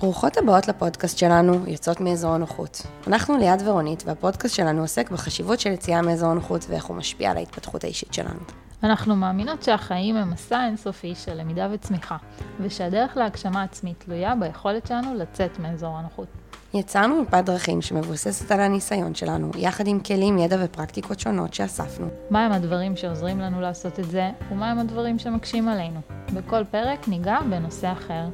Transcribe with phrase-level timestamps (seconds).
[0.00, 2.82] ברוכות הבאות לפודקאסט שלנו, יוצאות מאזור הנוחות.
[3.06, 7.36] אנחנו ליעד ורונית, והפודקאסט שלנו עוסק בחשיבות של יציאה מאזור הנוחות ואיך הוא משפיע על
[7.36, 8.40] ההתפתחות האישית שלנו.
[8.82, 12.16] אנחנו מאמינות שהחיים הם מסע אינסופי של למידה וצמיחה,
[12.60, 16.28] ושהדרך להגשמה עצמית תלויה ביכולת שלנו לצאת מאזור הנוחות.
[16.74, 22.06] יצרנו מפת דרכים שמבוססת על הניסיון שלנו, יחד עם כלים, ידע ופרקטיקות שונות שאספנו.
[22.30, 26.00] מהם הדברים שעוזרים לנו לעשות את זה, ומהם הדברים שמקשים עלינו.
[26.34, 28.24] בכל פרק ניגע בנושא אחר.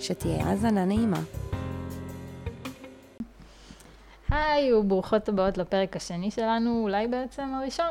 [0.00, 1.20] שתהיה האזנה נעימה.
[4.30, 7.90] היי, וברוכות הבאות לפרק השני שלנו, אולי בעצם הראשון.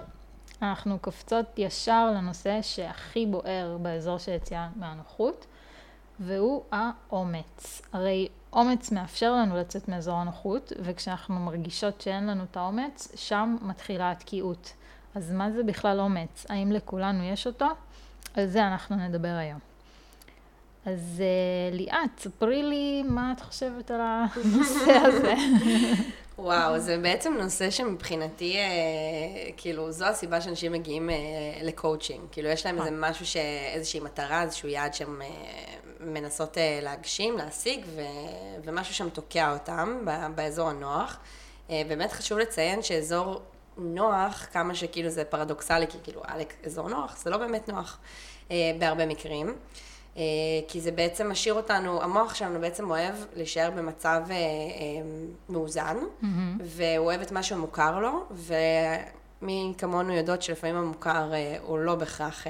[0.62, 5.46] אנחנו קופצות ישר לנושא שהכי בוער באזור של יציאה מהנוחות,
[6.20, 7.82] והוא האומץ.
[7.94, 14.12] הרי אומץ מאפשר לנו לצאת מאזור הנוחות, וכשאנחנו מרגישות שאין לנו את האומץ, שם מתחילה
[14.12, 14.74] התקיעות.
[15.16, 16.46] אז מה זה בכלל אומץ?
[16.50, 17.68] האם לכולנו יש אותו?
[18.34, 19.75] על זה אנחנו נדבר היום.
[20.86, 25.34] אז uh, ליאת, ספרי לי מה את חושבת על הנושא הזה.
[26.38, 31.16] וואו, זה בעצם נושא שמבחינתי, אה, כאילו, זו הסיבה שאנשים מגיעים אה,
[31.62, 32.22] לקואוצ'ינג.
[32.32, 33.38] כאילו, יש להם איזה משהו, ש...
[33.74, 35.28] איזושהי מטרה, איזשהו יעד שהם אה,
[36.00, 38.02] מנסות אה, להגשים, להשיג, ו...
[38.64, 40.12] ומשהו שם תוקע אותם ב...
[40.36, 41.18] באזור הנוח.
[41.70, 43.42] אה, באמת חשוב לציין שאזור
[43.78, 47.98] נוח, כמה שכאילו זה פרדוקסלי, כי כאילו, עלק, אזור נוח, זה לא באמת נוח
[48.52, 49.48] אה, בהרבה מקרים.
[49.48, 49.54] אה,
[50.68, 54.38] כי זה בעצם משאיר אותנו, המוח שלנו בעצם אוהב להישאר במצב אה, אה,
[55.50, 56.26] מאוזן, mm-hmm.
[56.60, 58.26] והוא אוהב את מה שמוכר לו,
[59.42, 62.44] ומי כמונו יודעות שלפעמים המוכר הוא לא בהכרח,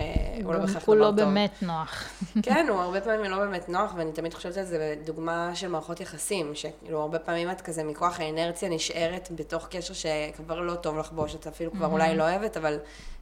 [0.44, 0.89] הוא לא בהכרח דבר טוב.
[0.89, 2.03] הוא לא באמת נוח.
[2.44, 6.00] כן, הוא הרבה פעמים לא באמת נוח, ואני תמיד חושבת על זה בדוגמה של מערכות
[6.00, 11.36] יחסים, שכאילו הרבה פעמים את כזה מכוח האנרציה נשארת בתוך קשר שכבר לא טוב לחבוש,
[11.36, 11.89] את אפילו כבר mm-hmm.
[11.89, 12.78] אולי לא אוהבת, אבל...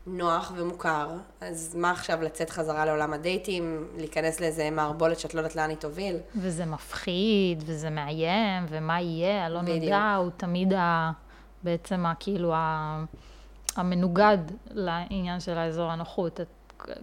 [0.07, 1.09] נוח ומוכר,
[1.41, 5.77] אז מה עכשיו לצאת חזרה לעולם הדייטים, להיכנס לאיזה מערבולת שאת לא יודעת לאן היא
[5.77, 6.17] תוביל?
[6.35, 11.11] וזה מפחיד, וזה מאיים, ומה יהיה, הלא נודע, הוא תמיד ה...
[11.63, 12.13] בעצם ה...
[12.19, 13.03] כאילו ה...
[13.75, 14.37] המנוגד
[14.71, 16.41] לעניין של האזור הנוחות.
[16.41, 16.47] את,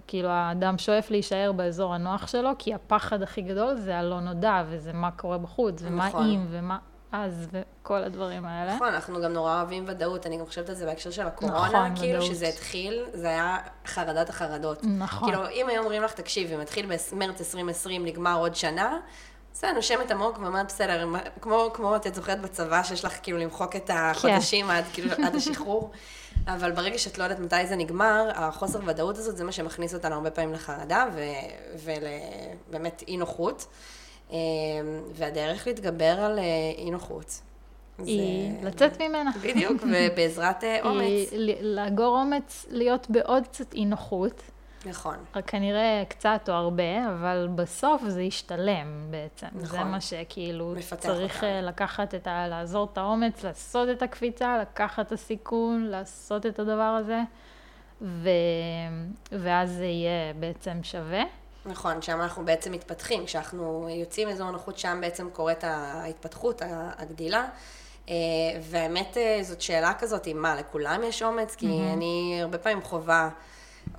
[0.06, 4.92] כאילו האדם שואף להישאר באזור הנוח שלו, כי הפחד הכי גדול זה הלא נודע, וזה
[4.92, 6.31] מה קורה בחוץ, ומה נכון.
[6.31, 6.78] אם, ומה...
[7.12, 8.75] אז וכל הדברים האלה.
[8.75, 11.97] נכון, אנחנו גם נורא אוהבים ודאות, אני גם חושבת על זה בהקשר של הקורונה, נכון,
[11.97, 12.34] כאילו ודאות.
[12.34, 14.84] שזה התחיל, זה היה חרדת החרדות.
[14.84, 15.28] נכון.
[15.28, 18.98] כאילו, אם היו אומרים לך, תקשיבי, מתחיל במרץ 2020, נגמר עוד שנה,
[19.53, 21.09] בסדר, נושמת עמוק ואומרת, בסדר,
[21.41, 24.72] כמו, כמו את זוכרת בצבא, שיש לך כאילו למחוק את החודשים כן.
[24.72, 25.91] עד, כאילו, עד השחרור,
[26.47, 30.15] אבל ברגע שאת לא יודעת מתי זה נגמר, החוסר ודאות הזאת זה מה שמכניס אותנו
[30.15, 31.05] הרבה פעמים לחרדה
[31.84, 33.66] ולבאמת אי נוחות.
[34.31, 34.37] אמ,
[35.15, 36.44] והדרך להתגבר על אה,
[36.78, 37.41] אי נוחות.
[37.99, 38.67] היא זה...
[38.67, 39.31] לצאת ממנה.
[39.43, 41.32] בדיוק, ובעזרת אה, אומץ.
[41.32, 44.43] היא לאגור אומץ, להיות בעוד קצת אי נוחות.
[44.86, 45.16] נכון.
[45.46, 49.46] כנראה קצת או הרבה, אבל בסוף זה ישתלם בעצם.
[49.52, 49.66] נכון.
[49.66, 51.46] זה מה שכאילו צריך אותה.
[51.46, 52.48] אה, לקחת את ה...
[52.48, 57.20] לעזור את האומץ, לעשות את הקפיצה, לקחת את הסיכון, לעשות את הדבר הזה,
[58.02, 58.28] ו...
[59.32, 61.22] ואז זה יהיה בעצם שווה.
[61.66, 66.62] נכון, שם אנחנו בעצם מתפתחים, כשאנחנו יוצאים מאזור נוחות, שם בעצם קורית ההתפתחות,
[66.98, 67.46] הגדילה.
[68.08, 68.14] אה,
[68.62, 71.54] והאמת, אה, זאת שאלה כזאת, אם מה, לכולם יש אומץ?
[71.54, 71.92] כי mm-hmm.
[71.92, 73.28] אני הרבה פעמים חווה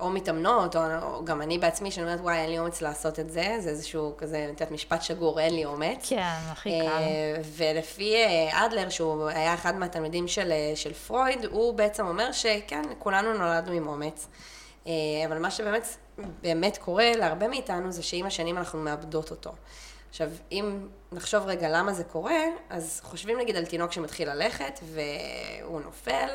[0.00, 3.30] או מתאמנות, או, או גם אני בעצמי, שאני אומרת, וואי, אין לי אומץ לעשות את
[3.30, 6.08] זה, זה איזשהו כזה, את יודעת, משפט שגור, אין לי אומץ.
[6.08, 6.86] כן, הכי קל.
[6.86, 8.14] אה, ולפי
[8.50, 13.88] אדלר, שהוא היה אחד מהתלמידים של, של פרויד, הוא בעצם אומר שכן, כולנו נולדנו עם
[13.88, 14.28] אומץ.
[15.26, 15.86] אבל מה שבאמת
[16.42, 19.52] באמת קורה להרבה מאיתנו זה שעם השנים אנחנו מאבדות אותו.
[20.10, 25.80] עכשיו, אם נחשוב רגע למה זה קורה, אז חושבים נגיד על תינוק שמתחיל ללכת והוא
[25.80, 26.28] נופל,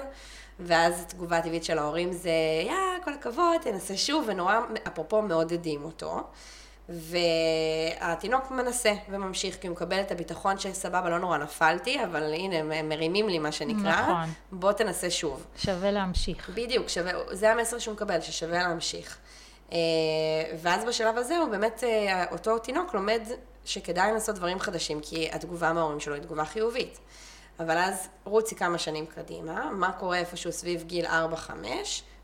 [0.60, 2.32] ואז התגובה הטבעית של ההורים זה,
[2.66, 2.74] יא,
[3.04, 4.56] כל הכבוד, תנסה שוב, ונורא,
[4.88, 6.24] אפרופו, מעודדים אותו.
[6.90, 12.90] והתינוק מנסה וממשיך, כי הוא מקבל את הביטחון שסבבה, לא נורא נפלתי, אבל הנה, הם
[12.90, 14.02] מרימים לי מה שנקרא.
[14.02, 14.30] נכון.
[14.52, 15.46] בוא תנסה שוב.
[15.58, 16.50] שווה להמשיך.
[16.50, 19.18] בדיוק, שווה, זה המסר שהוא מקבל, ששווה להמשיך.
[19.72, 19.78] אה,
[20.62, 23.22] ואז בשלב הזה הוא באמת, אה, אותו תינוק לומד
[23.66, 27.00] שכדאי לעשות דברים חדשים, כי התגובה מההורים שלו היא תגובה חיובית.
[27.60, 31.10] אבל אז רוצי כמה שנים קדימה, מה קורה איפשהו סביב גיל 4-5,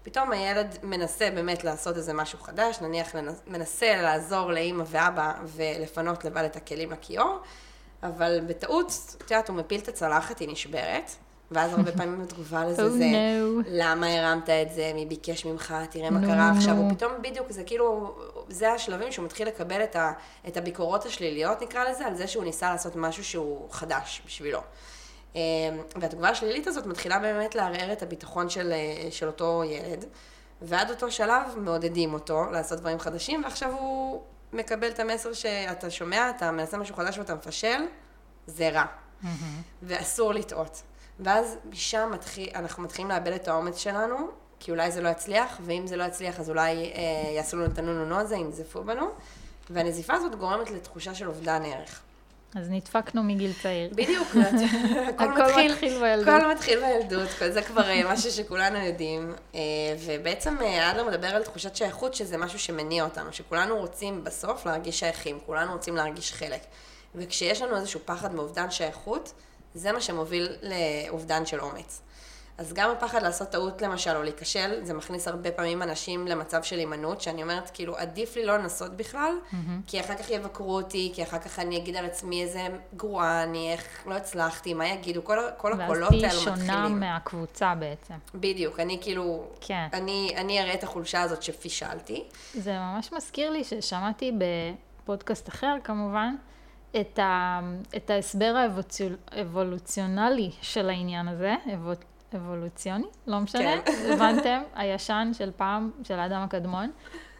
[0.03, 3.15] פתאום הילד מנסה באמת לעשות איזה משהו חדש, נניח
[3.47, 7.39] מנסה לעזור לאימא ואבא ולפנות לבד את הכלים לכיור,
[8.03, 11.11] אבל בטעות, את יודעת, הוא מפיל את הצלחת, היא נשברת,
[11.51, 13.67] ואז הרבה פעמים התגובה לזה oh, זה, no.
[13.67, 16.57] למה הרמת את זה, מי ביקש ממך, תראה מה no, קרה no.
[16.57, 18.15] עכשיו, הוא פתאום בדיוק, זה כאילו,
[18.49, 20.11] זה השלבים שהוא מתחיל לקבל את, ה,
[20.47, 24.59] את הביקורות השליליות, נקרא לזה, על זה שהוא ניסה לעשות משהו שהוא חדש בשבילו.
[25.35, 25.41] אמ,
[25.95, 28.73] והתגובה השלילית הזאת מתחילה באמת לערער את הביטחון של,
[29.09, 30.05] של אותו ילד,
[30.61, 34.21] ועד אותו שלב מעודדים אותו לעשות דברים חדשים, ועכשיו הוא
[34.53, 37.81] מקבל את המסר שאתה שומע, אתה מנסה משהו חדש ואתה מפשל,
[38.47, 38.85] זה רע.
[39.83, 40.81] ואסור לטעות.
[41.19, 44.17] ואז משם מתחיל, אנחנו מתחילים לאבד את האומץ שלנו,
[44.59, 47.77] כי אולי זה לא יצליח, ואם זה לא יצליח אז אולי אה, יעשו לנו את
[47.77, 49.05] הנו-נו-נו הזה, ינזפו בנו.
[49.69, 52.01] והנזיפה הזאת גורמת לתחושה של אובדן ערך.
[52.55, 53.89] אז נדפקנו מגיל צעיר.
[53.95, 54.27] בדיוק,
[55.19, 56.27] הכל מתחיל בילדות.
[56.27, 59.33] הכל מתחיל בילדות, זה כבר אה, משהו שכולנו יודעים.
[59.55, 59.59] אה,
[60.05, 64.99] ובעצם אה, אדלר מדבר על תחושת שייכות, שזה משהו שמניע אותנו, שכולנו רוצים בסוף להרגיש
[64.99, 66.61] שייכים, כולנו רוצים להרגיש חלק.
[67.15, 69.33] וכשיש לנו איזשהו פחד מאובדן שייכות,
[69.75, 72.01] זה מה שמוביל לאובדן של אומץ.
[72.57, 76.79] אז גם הפחד לעשות טעות למשל, או להיכשל, זה מכניס הרבה פעמים אנשים למצב של
[76.79, 79.55] הימנעות, שאני אומרת, כאילו, עדיף לי לא לנסות בכלל, mm-hmm.
[79.87, 83.71] כי אחר כך יבקרו אותי, כי אחר כך אני אגיד על עצמי איזה גרועה אני,
[83.71, 86.47] איך לא הצלחתי, מה יגידו, כל, כל הקולות האלה מתחילים.
[86.47, 88.13] ואז תהיי שונה מהקבוצה בעצם.
[88.35, 89.87] בדיוק, אני כאילו, כן.
[89.93, 92.23] אני, אני אראה את החולשה הזאת שפישלתי.
[92.53, 94.31] זה ממש מזכיר לי ששמעתי
[95.03, 96.35] בפודקאסט אחר, כמובן,
[97.01, 97.59] את, ה,
[97.95, 98.67] את ההסבר
[99.31, 101.55] האבולוציונלי של העניין הזה,
[102.35, 103.91] אבולוציוני, לא משנה, כן.
[104.13, 104.61] הבנתם?
[104.75, 106.91] הישן של פעם, של האדם הקדמון,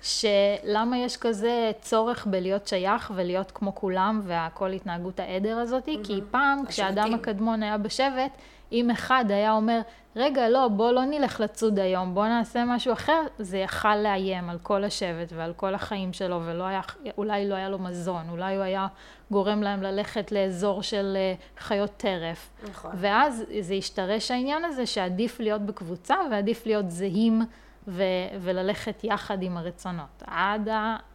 [0.02, 6.04] שלמה יש כזה צורך בלהיות שייך ולהיות כמו כולם והכל התנהגות העדר הזאת, mm-hmm.
[6.08, 8.32] כי פעם כשהאדם הקדמון היה בשבט,
[8.72, 9.82] אם אחד היה אומר,
[10.16, 14.58] רגע, לא, בוא לא נלך לצוד היום, בוא נעשה משהו אחר, זה יכל לאיים על
[14.64, 18.88] כל השבט ועל כל החיים שלו, ואולי לא היה לו מזון, אולי הוא היה
[19.32, 22.50] גורם להם ללכת לאזור של אה, חיות טרף.
[22.70, 22.92] נכון.
[22.96, 27.42] ואז זה השתרש העניין הזה שעדיף להיות בקבוצה ועדיף להיות זהים
[27.88, 28.04] ו-
[28.42, 30.24] וללכת יחד עם הרצונות.
[30.28, 30.70] עד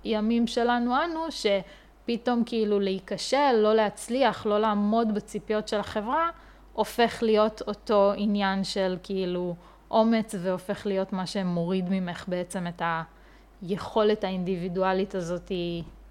[0.05, 6.31] הימים שלנו אנו, שפתאום כאילו להיכשל, לא להצליח, לא לעמוד בציפיות של החברה,
[6.79, 9.55] הופך להיות אותו עניין של כאילו
[9.91, 12.83] אומץ והופך להיות מה שמוריד ממך בעצם את
[13.63, 15.53] היכולת האינדיבידואלית הזאת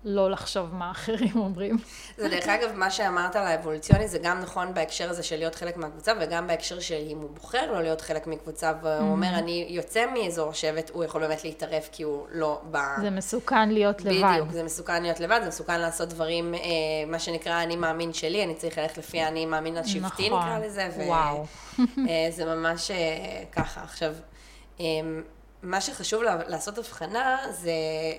[0.05, 1.77] לא לחשוב מה אחרים אומרים.
[2.17, 5.77] זה דרך אגב, מה שאמרת על האבולוציוני, זה גם נכון בהקשר הזה של להיות חלק
[5.77, 9.03] מהקבוצה, וגם בהקשר של אם הוא בוחר לא להיות חלק מקבוצה, והוא mm-hmm.
[9.03, 12.77] אומר, אני יוצא מאזור שבט, הוא יכול באמת להתערף כי הוא לא ב...
[13.01, 14.31] זה מסוכן להיות לבד.
[14.31, 16.59] בדיוק, זה מסוכן להיות לבד, זה מסוכן לעשות דברים, אה,
[17.07, 20.39] מה שנקרא אני מאמין שלי, אני צריך ללכת לפי אני מאמין השבטי, נכון.
[20.39, 20.89] נקרא לזה.
[20.97, 21.45] וואו.
[21.79, 23.83] אה, זה ממש אה, ככה.
[23.83, 24.13] עכשיו,
[24.79, 24.85] אה,
[25.63, 27.71] מה שחשוב לעשות הבחנה זה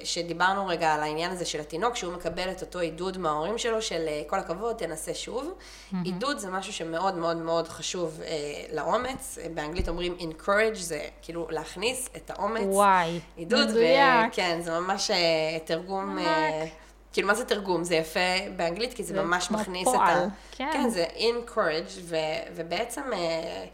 [0.05, 4.05] שדיברנו רגע על העניין הזה של התינוק, שהוא מקבל את אותו עידוד מההורים שלו של
[4.09, 5.53] אה, כל הכבוד, תנסה שוב.
[5.53, 5.97] Mm-hmm.
[6.05, 8.29] עידוד זה משהו שמאוד מאוד מאוד חשוב אה,
[8.73, 9.39] לאומץ.
[9.55, 12.63] באנגלית אומרים encourage, זה כאילו להכניס את האומץ.
[12.67, 14.33] וואי, עידוד, מדויק.
[14.33, 16.19] כן, זה ממש אה, תרגום...
[16.19, 16.67] אה,
[17.13, 17.85] כאילו, מה זה תרגום?
[17.85, 18.21] זה יפה
[18.57, 20.19] באנגלית, כי זה, זה ממש מכניס פועל.
[20.19, 20.57] את ה...
[20.57, 20.71] כן.
[20.73, 22.17] כן, זה encourage, ו,
[22.55, 23.03] ובעצם...
[23.13, 23.65] אה,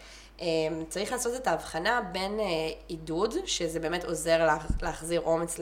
[0.89, 2.45] צריך לעשות את ההבחנה בין אה,
[2.89, 4.49] עידוד, שזה באמת עוזר
[4.83, 5.61] להחזיר אומץ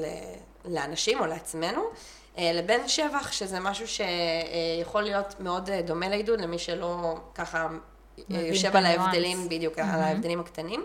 [0.65, 1.83] לאנשים או לעצמנו,
[2.39, 7.69] אה, לבין שבח, שזה משהו שיכול להיות מאוד אה, דומה לעידוד, למי שלא ככה
[8.29, 9.95] יושב על ההבדלים, בדיוק, mm-hmm.
[9.95, 10.85] על ההבדלים הקטנים.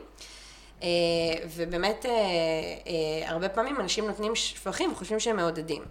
[1.55, 2.05] ובאמת,
[3.25, 5.83] הרבה פעמים אנשים נותנים שבחים וחושבים שהם מעודדים.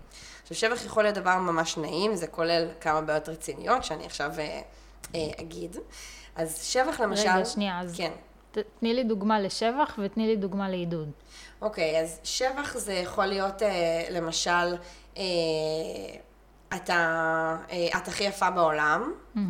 [0.43, 4.31] עכשיו, שבח יכול להיות דבר ממש נעים, זה כולל כמה בעיות רציניות, שאני עכשיו
[5.15, 5.77] אגיד.
[6.37, 7.29] אז שבח למשל...
[7.29, 8.13] רגע, שנייה, אז כן.
[8.79, 11.11] תני לי דוגמה לשבח ותני לי דוגמה לעידוד.
[11.63, 14.77] אוקיי, אז שבח זה יכול להיות אה, למשל,
[15.17, 15.23] אה,
[16.77, 19.41] אתה, אה, את הכי יפה בעולם, mm-hmm.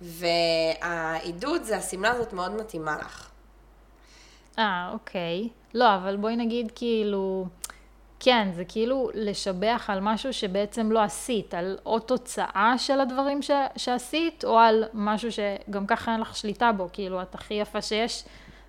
[0.00, 3.30] והעידוד זה השמלה הזאת מאוד מתאימה לך.
[4.58, 5.48] אה, אוקיי.
[5.74, 7.46] לא, אבל בואי נגיד כאילו...
[8.24, 13.50] כן, זה כאילו לשבח על משהו שבעצם לא עשית, על או תוצאה של הדברים ש,
[13.76, 18.24] שעשית, או על משהו שגם ככה אין לך שליטה בו, כאילו, את הכי יפה שיש,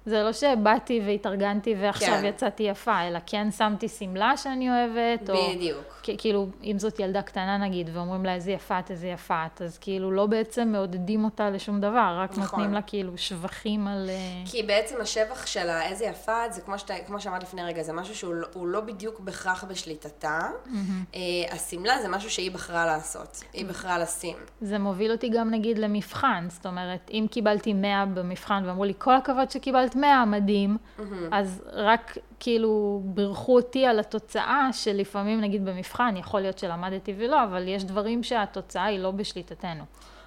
[0.06, 2.26] זה לא שבאתי והתארגנתי ועכשיו כן.
[2.26, 5.36] יצאתי יפה, אלא כן שמתי שמלה שאני אוהבת, או...
[5.56, 5.96] בדיוק.
[6.18, 9.78] כאילו, אם זאת ילדה קטנה נגיד, ואומרים לה איזה יפה את, איזה יפה את, אז
[9.78, 12.42] כאילו לא בעצם מעודדים אותה לשום דבר, רק נכון.
[12.42, 14.10] נותנים לה כאילו שבחים על...
[14.10, 17.84] אה, כי בעצם השבח שלה, איזה יפה את, זה כמו, שת, כמו שאמרת לפני רגע,
[17.84, 20.40] זה משהו שהוא לא, לא בדיוק בהכרח בשליטתה.
[20.66, 21.16] Mm-hmm.
[21.52, 24.38] השמלה זה משהו שהיא בחרה לעשות, היא בחרה לשים.
[24.62, 29.16] זה מוביל אותי גם נגיד למבחן, זאת אומרת, אם קיבלתי 100 במבחן ואמרו לי, כל
[29.16, 31.02] הכבוד שקיבלת 100, מדהים, mm-hmm.
[31.32, 37.68] אז רק כאילו בירכו אותי על התוצאה, שלפעמים נגיד במבחן, יכול להיות שלמדתי ולא, אבל
[37.68, 39.84] יש דברים שהתוצאה היא לא בשליטתנו.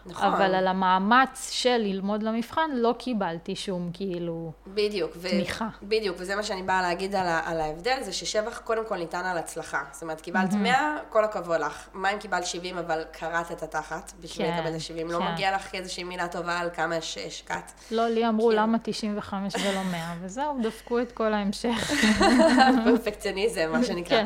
[0.09, 0.27] נכון.
[0.35, 5.11] אבל על המאמץ של ללמוד למבחן לא קיבלתי שום כאילו בדיוק.
[5.17, 5.69] ו- תמיכה.
[5.83, 9.25] בדיוק, וזה מה שאני באה להגיד על, ה- על ההבדל, זה ששבח קודם כל ניתן
[9.25, 9.83] על הצלחה.
[9.93, 11.89] זאת אומרת, קיבלת 100, כל הכבוד לך.
[11.95, 15.13] מה אם קיבלת 70, אבל קראת את התחת בשביל כן, לקבל את ה-70?
[15.13, 15.33] לא כן.
[15.33, 17.73] מגיע לך איזושהי מילה טובה על כמה הש- השקעת.
[17.91, 18.57] לא, לי אמרו כן.
[18.57, 21.91] למה 95 ולא 100, וזהו, דפקו את כל ההמשך.
[22.85, 24.17] פרפקציוניזם, מה שנקרא.
[24.19, 24.25] כן,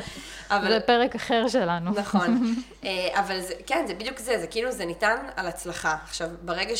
[0.50, 0.68] אבל...
[0.68, 1.90] זה פרק אחר שלנו.
[1.90, 2.54] נכון.
[2.84, 5.71] אה, אבל זה, כן, זה בדיוק זה, זה כאילו, זה ניתן על הצלחה.
[5.74, 6.74] עכשיו, ברגע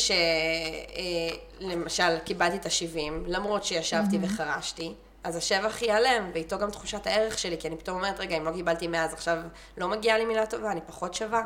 [1.61, 7.57] שלמשל קיבלתי את ה-70, למרות שישבתי וחרשתי, אז השבח ייעלם, ואיתו גם תחושת הערך שלי,
[7.59, 9.37] כי אני פתאום אומרת, רגע, אם לא קיבלתי 100, אז עכשיו
[9.77, 11.43] לא מגיעה לי מילה טובה, אני פחות שווה.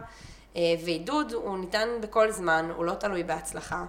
[0.56, 3.86] אה, ועידוד הוא ניתן בכל זמן, הוא לא תלוי בהצלחה.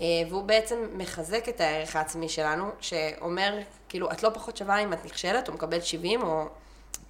[0.00, 4.92] אה, והוא בעצם מחזק את הערך העצמי שלנו, שאומר, כאילו, את לא פחות שווה אם
[4.92, 6.46] את נכשלת, או מקבלת 70, או...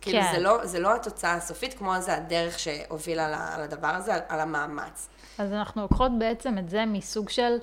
[0.01, 0.33] כאילו, כן.
[0.33, 5.09] זה, לא, זה לא התוצאה הסופית, כמו זה הדרך שהובילה לדבר הזה, על המאמץ.
[5.39, 7.57] אז אנחנו לוקחות בעצם את זה מסוג של,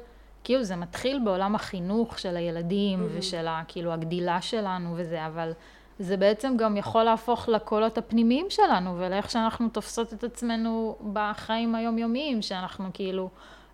[0.44, 3.18] כאילו זה מתחיל בעולם החינוך של הילדים Mm-hmm.
[3.20, 5.52] ושל ה, כאילו הגדילה שלנו וזה, אבל
[6.00, 12.42] זה בעצם גם יכול להפוך לקולות הפנימיים שלנו ולאיך שאנחנו תופסות את עצמנו בחיים היומיומיים,
[12.42, 13.30] שאנחנו כאילו,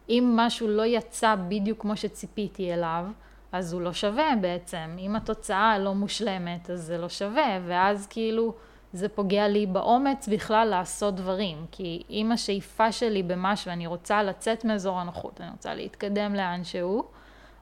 [0.10, 3.06] אם משהו לא יצא בדיוק כמו שציפיתי אליו,
[3.52, 4.96] אז הוא לא שווה בעצם.
[5.00, 8.54] אם התוצאה לא מושלמת, אז זה לא שווה, ואז כאילו
[8.96, 11.66] זה פוגע לי באומץ בכלל לעשות דברים.
[11.72, 17.04] כי אם השאיפה שלי במשהו, אני רוצה לצאת מאזור הנוחות, אני רוצה להתקדם לאן שהוא,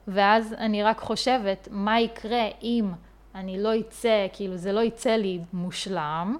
[0.08, 2.92] ואז אני רק חושבת, מה יקרה אם
[3.34, 6.36] אני לא אצא, כאילו זה לא יצא לי מושלם.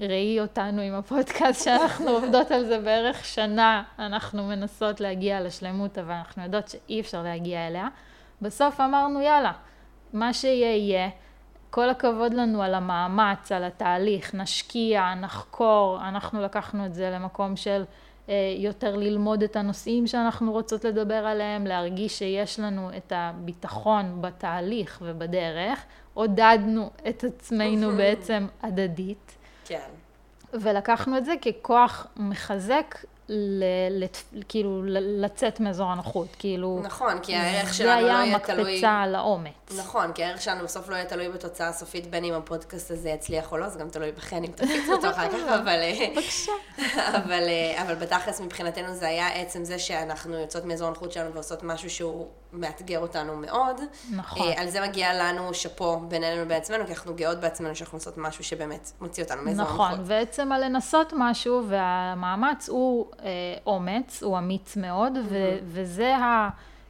[0.00, 6.12] ראי אותנו עם הפודקאסט שאנחנו עובדות על זה בערך שנה, אנחנו מנסות להגיע לשלמות, אבל
[6.12, 7.88] אנחנו יודעות שאי אפשר להגיע אליה.
[8.42, 9.52] בסוף אמרנו, יאללה,
[10.12, 11.08] מה שיהיה יהיה.
[11.70, 17.84] כל הכבוד לנו על המאמץ, על התהליך, נשקיע, נחקור, אנחנו לקחנו את זה למקום של
[18.28, 24.98] אה, יותר ללמוד את הנושאים שאנחנו רוצות לדבר עליהם, להרגיש שיש לנו את הביטחון בתהליך
[25.02, 25.84] ובדרך,
[26.14, 29.88] עודדנו את עצמנו בעצם הדדית, כן.
[30.52, 32.94] ולקחנו את זה ככוח מחזק
[33.28, 34.16] ל, לת,
[34.48, 38.70] כאילו לצאת מאזור הנוחות, כאילו, נכון, כי הערך זה שלנו לא היה יהיה תלוי...
[38.72, 39.52] המקפצה על האומץ.
[39.76, 43.52] נכון, כי הערך שלנו בסוף לא יהיה תלוי בתוצאה הסופית, בין אם הפודקאסט הזה יצליח
[43.52, 45.80] או לא, זה גם תלוי בכן אם תפיץ אותו אחר כך, אבל...
[45.82, 46.52] אה, בבקשה.
[47.18, 51.62] אבל, אה, אבל בתכלס מבחינתנו זה היה עצם זה שאנחנו יוצאות מאזור הנוחות שלנו ועושות
[51.62, 53.80] משהו שהוא מאתגר אותנו מאוד.
[54.10, 54.48] נכון.
[54.48, 58.44] אה, על זה מגיע לנו שאפו בינינו בעצמנו, כי אנחנו גאות בעצמנו שאנחנו עושות משהו
[58.44, 59.90] שבאמת מוציא אותנו מאזור הנוחות.
[59.90, 63.28] נכון, ועצם הלנסות משהו, והמאמץ הוא אה,
[63.66, 66.48] אומץ, הוא אמיץ מאוד, ו- וזה ה...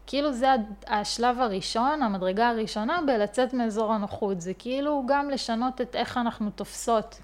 [0.09, 0.49] כאילו זה
[0.87, 4.41] השלב הראשון, המדרגה הראשונה בלצאת מאזור הנוחות.
[4.41, 7.19] זה כאילו גם לשנות את איך אנחנו תופסות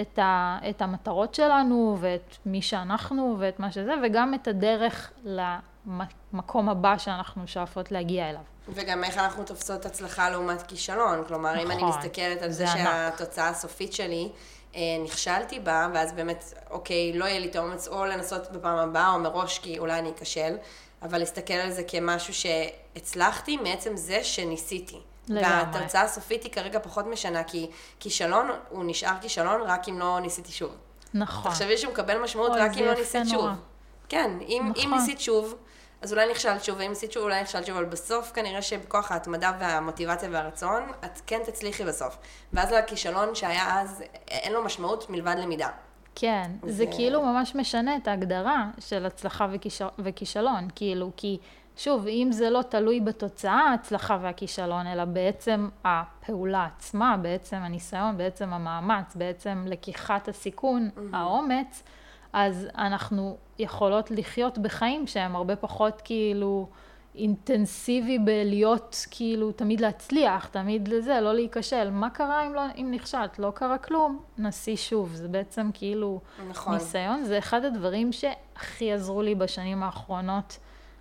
[0.00, 6.68] את, ה, את המטרות שלנו, ואת מי שאנחנו, ואת מה שזה, וגם את הדרך למקום
[6.68, 8.42] הבא שאנחנו שואפות להגיע אליו.
[8.68, 11.24] וגם איך אנחנו תופסות הצלחה לעומת כישלון.
[11.28, 12.72] כלומר, אם אני נכון, מסתכלת על זה זה.
[12.72, 14.32] שהתוצאה הסופית שלי,
[14.74, 19.14] אה, נכשלתי בה, ואז באמת, אוקיי, לא יהיה לי את האומץ או לנסות בפעם הבאה,
[19.14, 20.56] או מראש, כי אולי אני אכשל,
[21.02, 25.00] אבל להסתכל על זה כמשהו שהצלחתי מעצם זה שניסיתי.
[25.28, 25.78] לגמרי.
[25.78, 30.52] והתוצאה הסופית היא כרגע פחות משנה, כי כישלון, הוא נשאר כישלון רק אם לא ניסיתי
[30.52, 30.70] שוב.
[31.14, 31.50] נכון.
[31.52, 33.48] תחשבי שהוא מקבל משמעות רק אם לא ניסית נורא.
[33.48, 33.58] שוב.
[34.08, 34.98] כן, אם, אם נכון.
[34.98, 35.54] ניסית שוב,
[36.02, 39.52] אז אולי נכשלת שוב, ואם ניסית שוב, אולי נכשלת שוב, אבל בסוף כנראה שבכוח ההתמדה
[39.60, 42.16] והמוטיבציה והרצון, את כן תצליחי בסוף.
[42.52, 45.68] ואז לכישלון שהיה אז, אין לו משמעות מלבד למידה.
[46.20, 49.82] כן, זה, זה- כאילו ממש משנה את ההגדרה של הצלחה וכיש...
[49.98, 51.38] וכישלון, כאילו, כי
[51.76, 58.52] שוב, אם זה לא תלוי בתוצאה, ההצלחה והכישלון, אלא בעצם הפעולה עצמה, בעצם הניסיון, בעצם
[58.52, 61.82] המאמץ, בעצם לקיחת הסיכון, האומץ,
[62.32, 66.68] אז אנחנו יכולות לחיות בחיים שהם הרבה פחות כאילו
[67.14, 71.90] אינטנסיבי בלהיות כאילו תמיד להצליח, תמיד לזה, לא להיכשל.
[71.90, 73.38] מה קרה אם, לא, אם נכשלת?
[73.38, 75.14] לא קרה כלום, נסי שוב.
[75.14, 76.74] זה בעצם כאילו נכון.
[76.74, 77.24] ניסיון.
[77.24, 80.58] זה אחד הדברים שהכי עזרו לי בשנים האחרונות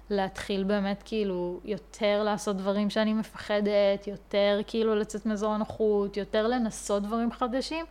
[0.10, 7.04] להתחיל באמת כאילו יותר לעשות דברים שאני מפחדת, יותר כאילו לצאת מאזור הנוחות, יותר לנסות
[7.04, 7.86] דברים חדשים.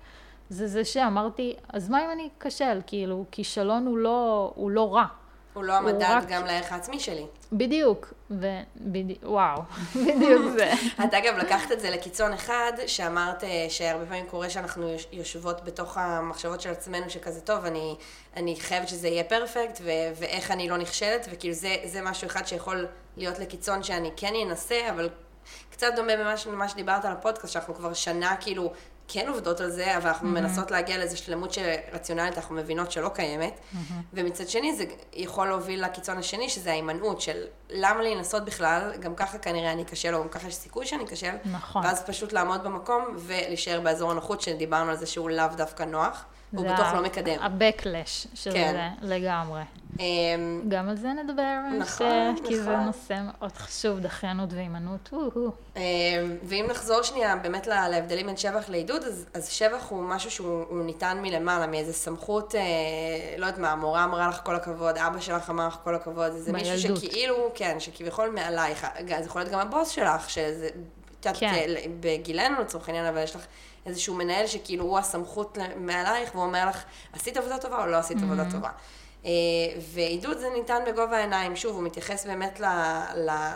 [0.50, 2.80] זה זה שאמרתי, אז מה אם אני אכשל?
[2.86, 5.06] כאילו, כישלון הוא לא, הוא לא רע.
[5.54, 7.26] הוא לא המדד רק- גם לערך העצמי שלי.
[7.52, 9.62] בדיוק, ובדיוק, וואו,
[10.06, 10.72] בדיוק זה.
[11.04, 15.64] את אגב לקחת את זה לקיצון אחד, שאמרת אה, שהרבה פעמים קורה שאנחנו יוש- יושבות
[15.64, 17.96] בתוך המחשבות של עצמנו, שכזה טוב, אני,
[18.36, 22.46] אני חייבת שזה יהיה פרפקט, ו- ואיך אני לא נכשלת, וכאילו זה, זה משהו אחד
[22.46, 22.86] שיכול
[23.16, 25.08] להיות לקיצון שאני כן אנסה, אבל
[25.70, 26.12] קצת דומה
[26.46, 28.72] למה שדיברת על הפודקאסט, שאנחנו כבר שנה כאילו
[29.08, 33.60] כן עובדות על זה, אבל אנחנו מנסות להגיע לאיזו שלמות שרציונלית אנחנו מבינות שלא קיימת.
[34.12, 39.14] ומצד שני זה יכול להוביל לקיצון השני, שזה ההימנעות של למה לי לנסות בכלל, גם
[39.14, 41.34] ככה כנראה אני אכשל, או גם ככה יש סיכוי שאני אכשל.
[41.44, 41.84] נכון.
[41.84, 46.68] ואז פשוט לעמוד במקום ולהישאר באזור הנוחות, שדיברנו על זה שהוא לאו דווקא נוח, והוא
[46.68, 47.38] זה בטוח לא מקדם.
[47.40, 48.90] ה-backlash של כן.
[49.02, 49.62] לגמרי.
[49.98, 52.84] אמ, גם על זה נדבר, נכון, ש- כי זה נכון.
[52.86, 55.10] נושא מאוד חשוב, דחיינות והימנעות.
[55.76, 55.80] אמ,
[56.44, 60.64] ואם נחזור שנייה באמת לה- להבדלים בין שבח לעידוד, אז, אז שבח הוא משהו שהוא
[60.68, 62.60] הוא ניתן מלמעלה, מאיזה סמכות, אה,
[63.38, 66.52] לא יודעת מה, המורה אמרה לך כל הכבוד, אבא שלך אמר לך כל הכבוד, זה
[66.52, 66.96] מישהו.
[66.96, 70.68] שכאילו, כן, שכביכול מעלייך, זה יכול להיות גם הבוס שלך, שזה,
[71.20, 71.52] את יודעת, כן.
[71.54, 73.46] אה, בגילנו לצורך העניין, אבל יש לך
[73.86, 78.16] איזשהו מנהל שכאילו הוא הסמכות מעלייך, והוא אומר לך, עשית עבודה טובה או לא עשית
[78.22, 78.68] עבודה טובה.
[79.24, 79.30] אה,
[79.80, 82.60] ועידוד זה ניתן בגובה העיניים, שוב, הוא מתייחס באמת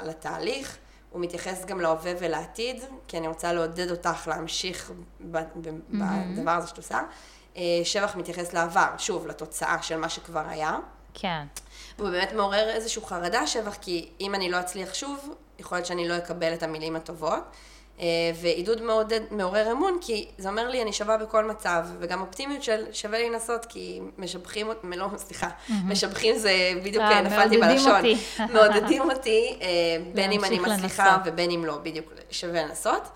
[0.02, 0.76] לתהליך,
[1.11, 7.00] הוא מתייחס גם להווה ולעתיד, כי אני רוצה לעודד אותך להמשיך בדבר הזה שאת עושה.
[7.57, 10.78] אה, שבח מתייחס לעבר, שוב, לתוצאה של מה שכבר היה.
[11.14, 11.45] כן,
[11.99, 16.09] והוא באמת מעורר איזושהי חרדה שבח, כי אם אני לא אצליח שוב, יכול להיות שאני
[16.09, 17.42] לא אקבל את המילים הטובות.
[18.00, 18.06] אה,
[18.40, 22.84] ועידוד מעודד, מעורר אמון, כי זה אומר לי, אני שווה בכל מצב, וגם אופטימיות של
[22.92, 25.49] שווה לי לנסות, כי משבחים אותי, לא, סליחה,
[25.84, 26.52] משבחים זה
[26.84, 27.96] בדיוק אה, נפלתי מעודדים בלשון.
[27.96, 28.16] אותי.
[28.52, 29.66] מעודדים אותי, אה,
[30.14, 31.18] בין אם אני מצליחה.
[31.25, 33.08] ובין אם לא, בדיוק, שווה לנסות.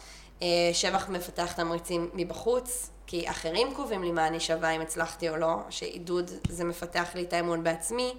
[0.42, 5.37] אה, שבח מפתח תמריצים מבחוץ, כי אחרים קובעים לי מה אני שווה, אם הצלחתי או
[5.37, 8.14] לא, שעידוד זה מפתח לי את האמון בעצמי,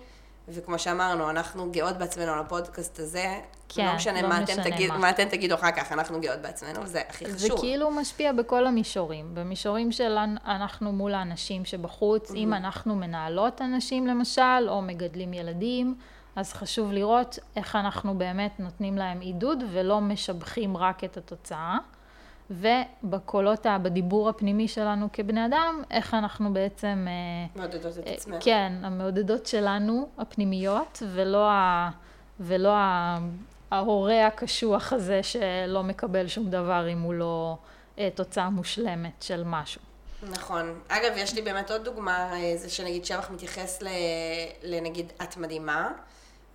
[0.49, 3.39] וכמו שאמרנו, אנחנו גאות בעצמנו על הפודקאסט הזה,
[3.69, 4.97] כן, לא משנה לא מה אתם, משנה תגיד, מה.
[4.97, 7.59] מה אתם תגידו אחר כך, אנחנו גאות בעצמנו, זה הכי זה חשוב.
[7.59, 9.29] כאילו משפיע בכל המישורים.
[9.33, 15.95] במישורים של אנחנו מול האנשים שבחוץ, אם אנחנו מנהלות אנשים למשל, או מגדלים ילדים,
[16.35, 21.77] אז חשוב לראות איך אנחנו באמת נותנים להם עידוד ולא משבחים רק את התוצאה.
[22.51, 27.07] ובקולות, בדיבור הפנימי שלנו כבני אדם, איך אנחנו בעצם...
[27.07, 28.35] אה, מעודדות את אה, עצמך.
[28.39, 31.89] כן, המעודדות שלנו, הפנימיות, ולא, ה,
[32.39, 33.17] ולא ה,
[33.71, 37.57] ההורה הקשוח הזה שלא מקבל שום דבר אם הוא לא
[37.99, 39.81] אה, תוצאה מושלמת של משהו.
[40.29, 40.79] נכון.
[40.87, 43.87] אגב, יש לי באמת עוד דוגמה, זה שנגיד שבח מתייחס ל...
[44.63, 45.91] לנגיד, את מדהימה,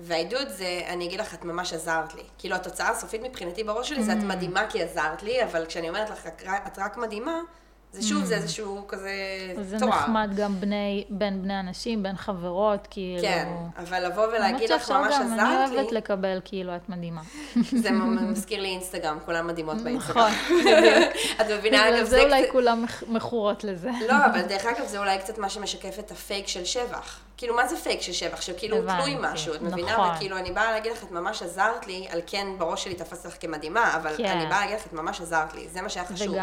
[0.04, 2.22] והעידוד זה, אני אגיד לך, את ממש עזרת לי.
[2.38, 6.10] כאילו, התוצאה הסופית מבחינתי בראש שלי זה את מדהימה כי עזרת לי, אבל כשאני אומרת
[6.10, 7.40] לך, "את רק- את רק מדהימה,
[7.92, 9.10] זה שוב, זה איזשהו כזה
[9.62, 9.88] זה תואר.
[9.88, 13.22] נחמד גם בני, בין בני אנשים, בין חברות, כאילו...
[13.22, 17.20] כן, אבל לבוא ולהגיד לך, ממש אני עזרת לי, אוהבת לקבל כאילו את מדהימה.
[17.72, 20.16] זה מזכיר לי אינסטגרם, כולן מדהימות באינסטגרם.
[20.18, 20.58] נכון.
[21.40, 22.42] את מבינה, אגב, זה זה אולי
[22.84, 23.90] מכ- מכורות לזה.
[24.08, 27.20] לא, אבל דרך אגב, זה אולי קצת מה שמשקף את הפייק של שבח.
[27.36, 28.40] כאילו, מה זה פייק של שבח?
[28.40, 29.92] שכאילו הוא תלוי משהו, את מבינה?
[29.92, 30.08] נכון.
[30.16, 33.34] וכאילו, אני באה להגיד לך, את ממש עזרת לי, על כן בראש שלי תפסת לך
[33.40, 34.24] כמדהימה, אבל כן.
[34.26, 36.34] אני באה להגיד לך, את ממש עזרת לי, זה מה שהיה חשוב.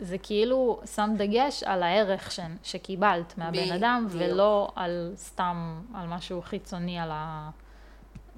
[0.00, 4.32] זה כאילו שם דגש על הערך ש, שקיבלת מהבן אדם, בדיוק.
[4.32, 7.50] ולא על סתם, על משהו חיצוני, על ה...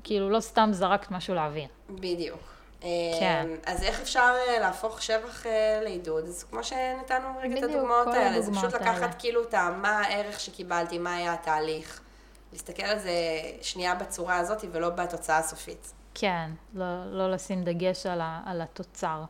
[0.04, 1.66] כאילו לא סתם זרקת משהו לאוויר.
[1.90, 2.40] בדיוק.
[2.80, 2.86] כן.
[3.66, 6.24] אה, אז איך אפשר אה, להפוך שבח אה, לעידוד?
[6.24, 9.12] אז כמו שנתנו רגע את בדיוק, הדוגמאות כל האלה, זה פשוט הדוגמאות לקחת האלה.
[9.12, 12.00] כאילו את מה הערך שקיבלתי, מה היה התהליך.
[12.52, 13.12] להסתכל על זה
[13.62, 15.92] שנייה בצורה הזאת ולא בתוצאה הסופית.
[16.14, 19.24] כן, לא, לא לשים דגש על, ה, על התוצר.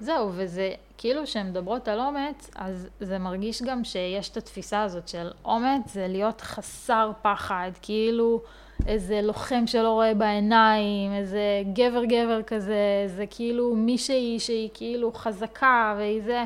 [0.00, 5.08] זהו, וזה כאילו שהן מדברות על אומץ, אז זה מרגיש גם שיש את התפיסה הזאת
[5.08, 8.42] של אומץ זה להיות חסר פחד, כאילו
[8.86, 15.94] איזה לוחם שלא רואה בעיניים, איזה גבר גבר כזה, זה כאילו מישהי שהיא כאילו חזקה
[15.98, 16.44] והיא זה,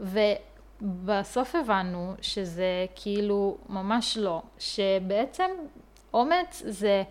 [0.00, 5.50] ובסוף הבנו שזה כאילו ממש לא, שבעצם
[6.14, 7.02] אומץ זה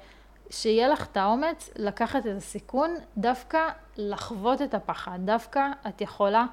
[0.49, 6.45] שיהיה לך את האומץ לקחת את הסיכון, דווקא לחוות את הפחד, דווקא את יכולה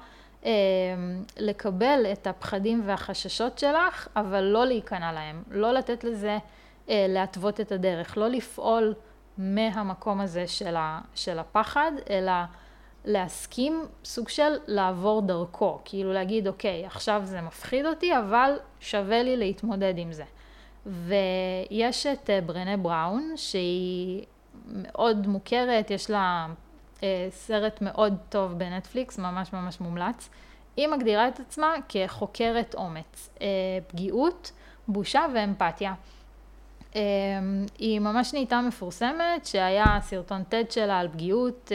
[0.45, 0.51] אה,
[1.37, 6.37] לקבל את הפחדים והחששות שלך, אבל לא להיכנע להם, לא לתת לזה
[6.89, 8.93] אה, להתוות את הדרך, לא לפעול
[9.37, 12.33] מהמקום הזה של, ה, של הפחד, אלא
[13.05, 19.37] להסכים סוג של לעבור דרכו, כאילו להגיד, אוקיי, עכשיו זה מפחיד אותי, אבל שווה לי
[19.37, 20.23] להתמודד עם זה.
[20.85, 24.25] ויש את אה, ברנה בראון, שהיא
[24.65, 26.47] מאוד מוכרת, יש לה
[27.03, 30.29] אה, סרט מאוד טוב בנטפליקס, ממש ממש מומלץ.
[30.77, 33.47] היא מגדירה את עצמה כחוקרת אומץ, אה,
[33.87, 34.51] פגיעות,
[34.87, 35.93] בושה ואמפתיה.
[37.79, 41.71] היא ממש נהייתה מפורסמת, שהיה סרטון TED שלה על פגיעות,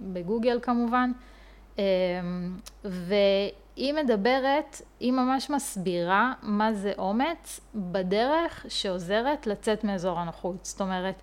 [0.00, 1.12] בגוגל כמובן,
[1.78, 1.84] אה,
[3.76, 10.64] והיא מדברת, היא ממש מסבירה מה זה אומץ בדרך שעוזרת לצאת מאזור הנוחות.
[10.64, 11.14] זאת אומרת,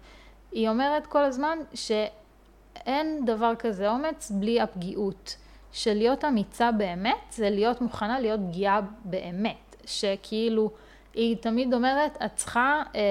[0.51, 5.35] היא אומרת כל הזמן שאין דבר כזה אומץ בלי הפגיעות.
[5.71, 10.71] שלהיות אמיצה באמת זה להיות מוכנה להיות פגיעה באמת, שכאילו
[11.13, 13.01] היא תמיד אומרת, את צריכה אה,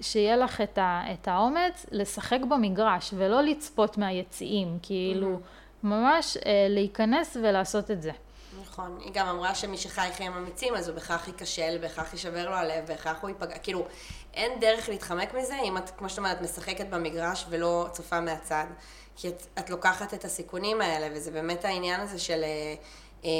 [0.00, 5.86] שיהיה לך את, ה, את האומץ לשחק במגרש ולא לצפות מהיציעים, כאילו mm-hmm.
[5.86, 8.10] ממש אה, להיכנס ולעשות את זה.
[8.74, 12.54] נכון, היא גם אמרה שמי שחי חיים אמיצים, אז הוא בכך ייכשל, בכך יישבר לו
[12.54, 13.86] הלב, בכך הוא ייפגע, כאילו,
[14.34, 18.64] אין דרך להתחמק מזה אם את, כמו שאת אומרת, משחקת במגרש ולא צופה מהצד.
[19.16, 22.74] כי את, את לוקחת את הסיכונים האלה, וזה באמת העניין הזה של אה,
[23.24, 23.30] אה,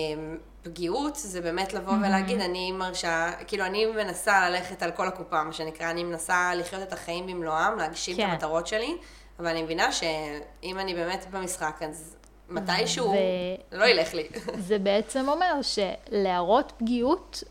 [0.62, 2.07] פגיעות, זה באמת לבוא mm-hmm.
[2.07, 6.83] ולהגיד, אני מרשה, כאילו, אני מנסה ללכת על כל הקופה, מה שנקרא, אני מנסה לחיות
[6.83, 8.29] את החיים במלואם, להגשים כן.
[8.29, 8.97] את המטרות שלי,
[9.38, 12.16] אבל אני מבינה שאם אני באמת במשחק, אז
[12.48, 13.14] מתישהו ו...
[13.72, 14.28] לא ילך לי.
[14.68, 17.44] זה בעצם אומר שלהראות פגיעות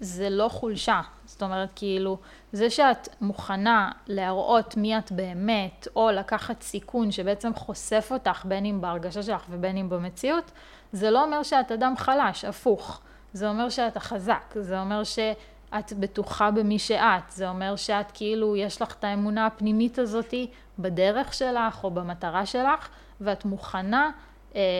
[0.00, 1.00] זה לא חולשה.
[1.24, 2.18] זאת אומרת, כאילו,
[2.52, 8.80] זה שאת מוכנה להראות מי את באמת, או לקחת סיכון שבעצם חושף אותך, בין אם
[8.80, 10.50] בהרגשה שלך ובין אם במציאות,
[10.92, 13.00] זה לא אומר שאת אדם חלש, הפוך.
[13.32, 18.82] זה אומר שאתה חזק, זה אומר שאת בטוחה במי שאת, זה אומר שאת כאילו, יש
[18.82, 22.88] לך את האמונה הפנימית הזאתי בדרך שלך או במטרה שלך,
[23.20, 24.10] ואת מוכנה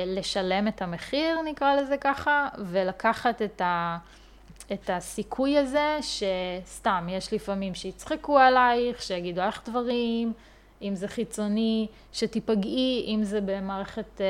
[0.06, 3.98] לשלם את המחיר, נקרא לזה ככה, ולקחת את ה...
[4.72, 10.32] את הסיכוי הזה שסתם, יש לפעמים שיצחקו עלייך, שיגידו לך דברים,
[10.82, 14.26] אם זה חיצוני, שתיפגעי, אם זה במערכת אה,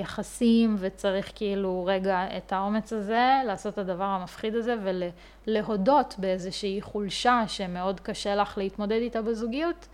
[0.00, 4.74] יחסים וצריך כאילו רגע את האומץ הזה, לעשות את הדבר המפחיד הזה
[5.46, 9.86] ולהודות באיזושהי חולשה שמאוד קשה לך להתמודד איתה בזוגיות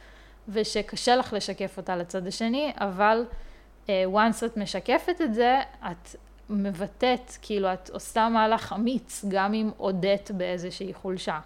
[0.49, 3.52] ושקשה לך לשקף אותה לצד השני, אבל אה,
[3.89, 6.17] once את משקפת את זה, את
[6.51, 11.41] מבטאת, כאילו את עושה מהלך אמיץ, גם אם הודית באיזושהי חולשה.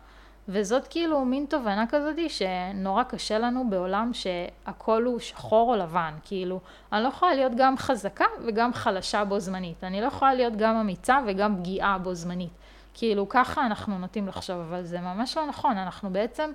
[0.48, 6.60] וזאת כאילו מין תובנה כזאתי שנורא קשה לנו בעולם שהכל הוא שחור או לבן, כאילו.
[6.92, 10.76] אני לא יכולה להיות גם חזקה וגם חלשה בו זמנית, אני לא יכולה להיות גם
[10.76, 12.52] אמיצה וגם פגיעה בו זמנית,
[12.94, 16.50] כאילו ככה אנחנו נוטים לחשוב, אבל זה ממש לא נכון, אנחנו בעצם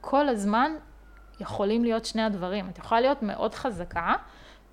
[0.00, 0.72] כל הזמן
[1.40, 4.14] יכולים להיות שני הדברים, את יכולה להיות מאוד חזקה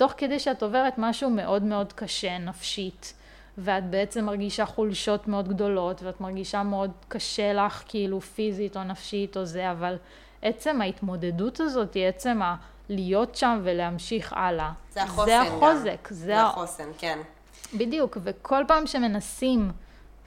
[0.01, 3.13] תוך כדי שאת עוברת משהו מאוד מאוד קשה נפשית,
[3.57, 9.37] ואת בעצם מרגישה חולשות מאוד גדולות, ואת מרגישה מאוד קשה לך כאילו פיזית או נפשית
[9.37, 9.97] או זה, אבל
[10.41, 12.55] עצם ההתמודדות הזאת היא עצם ה...
[12.89, 14.71] להיות שם ולהמשיך הלאה.
[14.91, 16.07] זה החוסן זה החוזק.
[16.09, 16.15] גם.
[16.15, 17.19] זה, החוסן, כן.
[17.73, 19.71] בדיוק, וכל פעם שמנסים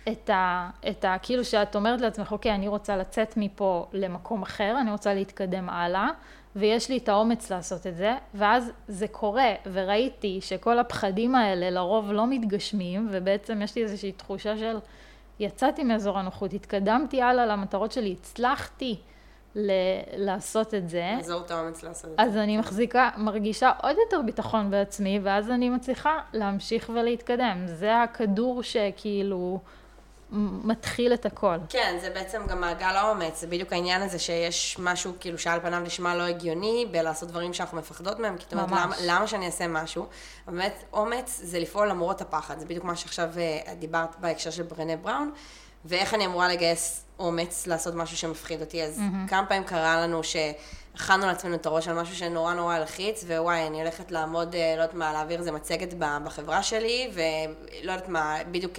[0.08, 1.16] את ה, את ה...
[1.22, 6.08] כאילו שאת אומרת לעצמך, אוקיי, אני רוצה לצאת מפה למקום אחר, אני רוצה להתקדם הלאה,
[6.56, 12.12] ויש לי את האומץ לעשות את זה, ואז זה קורה, וראיתי שכל הפחדים האלה לרוב
[12.12, 14.78] לא מתגשמים, ובעצם יש לי איזושהי תחושה של
[15.40, 18.96] יצאתי מאזור הנוחות, התקדמתי הלאה למטרות שלי, הצלחתי
[19.54, 19.70] ל-
[20.16, 21.16] לעשות את זה.
[21.18, 22.22] אזור את האומץ לעשות את זה.
[22.22, 27.62] אז אני מחזיקה, מרגישה עוד יותר ביטחון בעצמי, ואז אני מצליחה להמשיך ולהתקדם.
[27.66, 29.58] זה הכדור שכאילו...
[30.64, 31.56] מתחיל את הכל.
[31.68, 35.80] כן, זה בעצם גם מעגל האומץ, זה בדיוק העניין הזה שיש משהו כאילו שעל פניו
[35.80, 39.66] נשמע לא הגיוני בלעשות דברים שאנחנו מפחדות מהם, כי את אומרת, למה, למה שאני אעשה
[39.66, 40.06] משהו?
[40.46, 44.96] באמת, אומץ זה לפעול למרות הפחד, זה בדיוק מה שעכשיו אה, דיברת בהקשר של ברנה
[44.96, 45.32] בראון,
[45.84, 49.30] ואיך אני אמורה לגייס אומץ לעשות משהו שמפחיד אותי, אז mm-hmm.
[49.30, 53.80] כמה פעמים קרה לנו שהכנו לעצמנו את הראש על משהו שנורא נורא הלחיץ, ווואי, אני
[53.80, 55.94] הולכת לעמוד, אה, לא יודעת מה, להעביר איזה מצגת
[56.24, 58.72] בחברה שלי, ולא יודעת מה, בדיוק...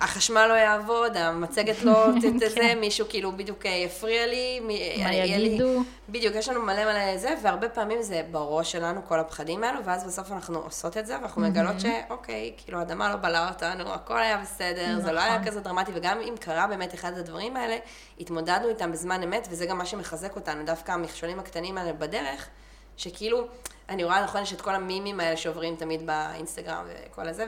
[0.00, 2.06] אה, החשמל לא יעבוד, המצגת לא
[2.54, 2.78] כן.
[2.78, 4.60] מישהו כאילו בדיוק אה, יפריע לי.
[5.04, 5.82] מה יגידו?
[6.08, 10.04] בדיוק, יש לנו מלא מלא זה, והרבה פעמים זה בראש שלנו, כל הפחדים האלו, ואז
[10.06, 14.38] בסוף אנחנו עושות את זה, ואנחנו מגלות שאוקיי, כאילו, האדמה לא בלעה אותנו, הכל היה
[14.38, 15.46] בסדר, זה לא היה נכון.
[15.46, 17.76] כזה דרמטי, וגם אם קרה באמת אחד הדברים האלה,
[18.20, 22.48] התמודדנו איתם בזמן אמת, וזה גם מה שמחזק אותנו, דווקא המכשולים הקטנים האלה בדרך,
[22.96, 23.46] שכאילו,
[23.88, 27.46] אני רואה נכון, יש את כל המימים האלה שעוברים תמיד באינסטגרם וכל הזה,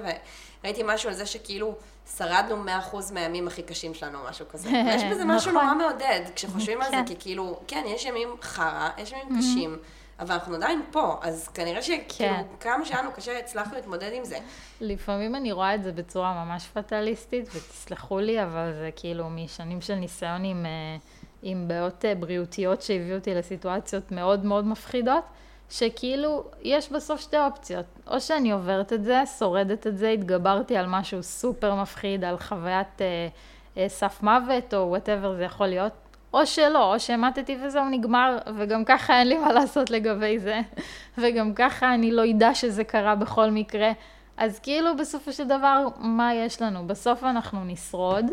[0.62, 1.74] וראיתי משהו על זה שכאילו
[2.16, 4.68] שרדנו 100% מהימים הכי קשים שלנו, משהו כזה.
[4.87, 5.64] ויש בזה משהו נכון.
[5.64, 7.06] נורא מעודד, כשחושבים על זה, כן.
[7.06, 9.78] כי כאילו, כן, יש ימים חרא, יש ימים קשים.
[10.20, 12.42] אבל אנחנו עדיין פה, אז כנראה שכאילו, כן.
[12.61, 14.38] כמה שלנו קשה, הצלחנו להתמודד עם זה.
[14.80, 19.94] לפעמים אני רואה את זה בצורה ממש פטליסטית, ותסלחו לי, אבל זה כאילו משנים של
[19.94, 20.96] ניסיון עם, אה,
[21.42, 25.25] עם בעיות אה, בריאותיות שהביאו אותי לסיטואציות מאוד מאוד מפחידות.
[25.70, 27.87] שכאילו, יש בסוף שתי אופציות.
[28.07, 33.03] או שאני עוברת את זה, שורדת את זה, התגברתי על משהו סופר מפחיד, על חוויית
[33.03, 33.29] אה,
[33.77, 35.92] אה, סף מוות, או whatever זה יכול להיות,
[36.35, 40.61] או שלא, או שמתתי וזהו נגמר, וגם ככה אין לי מה לעשות לגבי זה,
[41.18, 43.92] וגם ככה אני לא אדע שזה קרה בכל מקרה.
[44.37, 46.87] אז כאילו בסופו של דבר, מה יש לנו?
[46.87, 48.25] בסוף אנחנו נשרוד.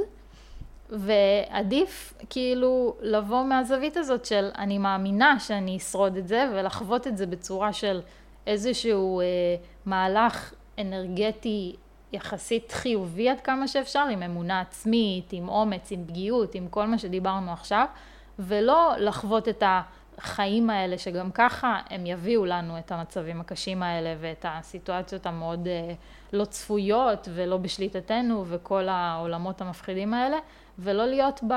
[0.89, 7.26] ועדיף כאילו לבוא מהזווית הזאת של אני מאמינה שאני אשרוד את זה ולחוות את זה
[7.26, 8.02] בצורה של
[8.48, 9.26] איזשהו אה,
[9.86, 11.76] מהלך אנרגטי
[12.13, 16.98] יחסית חיובי עד כמה שאפשר, עם אמונה עצמית, עם אומץ, עם פגיעות, עם כל מה
[16.98, 17.86] שדיברנו עכשיו,
[18.39, 19.63] ולא לחוות את
[20.17, 25.93] החיים האלה, שגם ככה הם יביאו לנו את המצבים הקשים האלה ואת הסיטואציות המאוד אה,
[26.34, 30.38] לא צפויות ולא בשליטתנו וכל העולמות המפחידים האלה,
[30.79, 31.53] ולא להיות ב...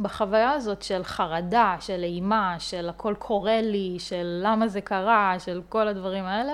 [0.00, 5.62] בחוויה הזאת של חרדה, של אימה, של הכל קורה לי, של למה זה קרה, של
[5.68, 6.52] כל הדברים האלה,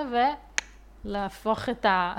[1.05, 2.13] ולהפוך את ה...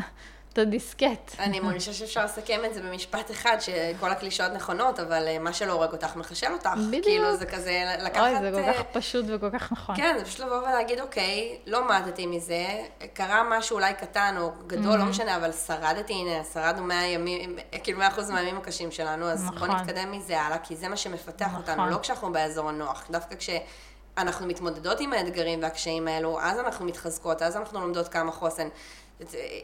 [0.52, 1.36] את הדיסקט.
[1.38, 5.72] אני מרגישה שאפשר לסכם את זה במשפט אחד, שכל הקלישאות נכונות, אבל אה, מה שלא
[5.72, 6.70] הורג אותך מחשל אותך.
[6.88, 7.04] בדיוק.
[7.04, 8.22] כאילו זה כזה לקחת...
[8.22, 9.96] אוי, זה כל אה, כך פשוט וכל כך נכון.
[9.96, 12.66] כן, זה פשוט לבוא ולהגיד, אוקיי, לא מתתי מזה,
[13.12, 15.06] קרה משהו אולי קטן או גדול, לא Mm-hmm.
[15.06, 19.54] משנה, אבל שרדתי, הנה, שרדנו 100 ימים, כאילו 100 אחוז מהימים הקשים שלנו, אז בוא
[19.54, 19.70] נכון.
[19.70, 21.60] נתקדם מזה הלאה, כי זה מה שמפתח נכון.
[21.60, 27.42] אותנו, לא כשאנחנו באזור הנוח, דווקא כשאנחנו מתמודדות עם האתגרים והקשיים האלו, אז אנחנו מתחזקות,
[27.42, 28.68] אז אנחנו לומדות כמה חוסן.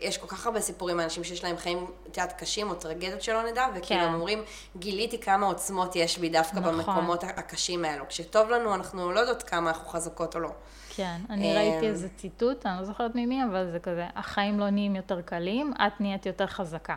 [0.01, 3.51] יש כל כך הרבה סיפורים מאנשים שיש להם חיים, את יודעת, קשים או טרגדיות שלא
[3.51, 4.15] נדע, וכאילו כן.
[4.15, 4.43] אומרים,
[4.77, 6.75] גיליתי כמה עוצמות יש בי דווקא נכון.
[6.75, 8.05] במקומות הקשים האלו.
[8.09, 10.51] כשטוב לנו, אנחנו לא יודעות כמה אנחנו חזקות או לא.
[10.97, 14.71] כן, אני אמ, ראיתי איזה ציטוט, אני לא זוכרת ממי, אבל זה כזה, החיים לא
[14.71, 16.97] נהיים יותר קלים, את נהיית יותר חזקה.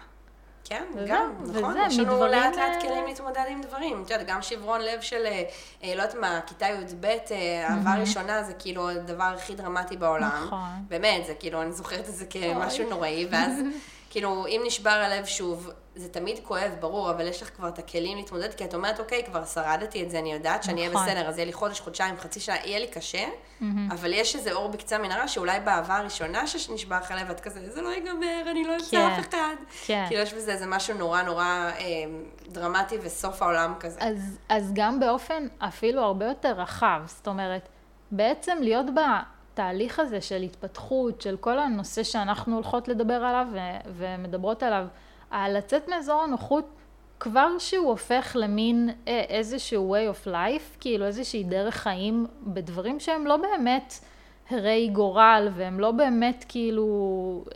[0.69, 4.03] כן, גם, וזה נכון, יש לנו מדברים, לאט לאט אה, כלים להתמודד עם דברים.
[4.05, 5.43] את יודעת, גם שברון לב של, אה,
[5.83, 10.43] אה, לא יודעת מה, כיתה י"ב, אה, אהבה ראשונה, זה כאילו הדבר הכי דרמטי בעולם.
[10.45, 10.69] נכון.
[10.87, 13.59] באמת, זה כאילו, אני זוכרת את זה כמשהו נוראי, ואז,
[14.11, 18.17] כאילו, אם נשבר הלב שוב, זה תמיד כואב, ברור, אבל יש לך כבר את הכלים
[18.17, 21.07] להתמודד, כי את אומרת, אוקיי, כבר שרדתי את זה, אני יודעת שאני אהיה נכון.
[21.07, 23.25] בסדר, אז יהיה לי חודש, חודשיים, חצי שנה, יהיה לי קשה,
[23.91, 27.81] אבל יש איזה אור בקצה המנהרה, שאולי באהבה הראשונה שנשבר לך הלב, את כזה, זה
[27.81, 29.09] לא ייגמר, אני לא אמצא כן.
[29.11, 29.55] אף אחד.
[29.85, 30.05] כן.
[30.07, 31.85] כאילו, יש בזה איזה משהו נורא נורא אה,
[32.47, 33.99] דרמטי וסוף העולם כזה.
[34.01, 37.69] אז, אז גם באופן אפילו הרבה יותר רחב, זאת אומרת,
[38.11, 43.47] בעצם להיות בתהליך הזה של התפתחות, של כל הנושא שאנחנו הולכות לדבר עליו
[43.97, 44.87] ומדברות עליו, על
[45.31, 46.65] לצאת מאזור הנוחות,
[47.19, 53.27] כבר שהוא הופך למין אה, איזשהו way of life, כאילו איזושהי דרך חיים בדברים שהם
[53.27, 53.93] לא באמת
[54.49, 56.85] הרי גורל, והם לא באמת כאילו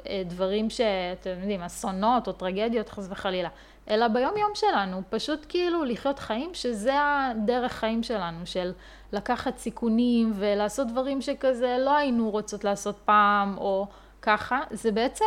[0.08, 3.50] אה, דברים שאתם יודעים, אסונות או טרגדיות חס וחלילה,
[3.90, 8.72] אלא ביום יום שלנו, פשוט כאילו לחיות חיים שזה הדרך חיים שלנו, של
[9.14, 13.88] לקחת סיכונים ולעשות דברים שכזה לא היינו רוצות לעשות פעם, או
[14.22, 15.26] ככה, זה בעצם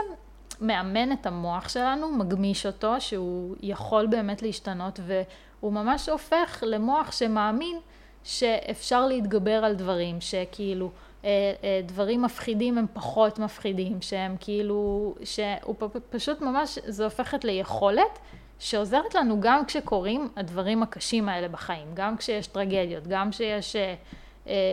[0.61, 7.79] מאמן את המוח שלנו, מגמיש אותו, שהוא יכול באמת להשתנות, והוא ממש הופך למוח שמאמין
[8.25, 10.90] שאפשר להתגבר על דברים, שכאילו
[11.25, 11.31] אה,
[11.64, 15.75] אה, דברים מפחידים הם פחות מפחידים, שהם כאילו, שהוא
[16.11, 18.19] פשוט ממש, זה הופכת ליכולת
[18.59, 23.95] שעוזרת לנו גם כשקורים הדברים הקשים האלה בחיים, גם כשיש טרגדיות, גם כשיש אה,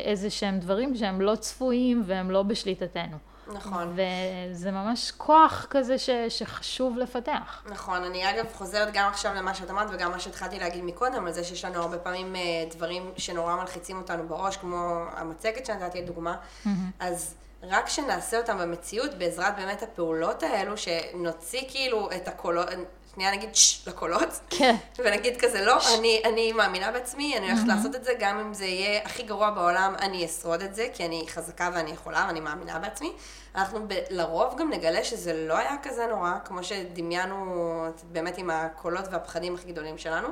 [0.05, 3.17] איזה שהם דברים שהם לא צפויים והם לא בשליטתנו.
[3.47, 3.95] נכון.
[4.51, 7.63] וזה ממש כוח כזה ש, שחשוב לפתח.
[7.69, 11.33] נכון, אני אגב חוזרת גם עכשיו למה שאת אמרת וגם מה שהתחלתי להגיד מקודם, על
[11.33, 12.41] זה שיש לנו הרבה פעמים אה,
[12.75, 16.35] דברים שנורא מלחיצים אותנו בראש, כמו המצגת שנתתי לדוגמה,
[16.99, 22.67] אז רק שנעשה אותם במציאות, בעזרת באמת הפעולות האלו, שנוציא כאילו את הקולות,
[23.13, 24.75] שנייה נגיד שש לקולות, כן.
[24.99, 28.65] ונגיד כזה, לא, אני, אני מאמינה בעצמי, אני הולכת לעשות את זה, גם אם זה
[28.65, 32.79] יהיה הכי גרוע בעולם, אני אשרוד את זה, כי אני חזקה ואני יכולה ואני מאמינה
[32.79, 33.13] בעצמי.
[33.55, 39.05] אנחנו ב- לרוב גם נגלה שזה לא היה כזה נורא, כמו שדמיינו באמת עם הקולות
[39.11, 40.27] והפחדים הכי גדולים שלנו.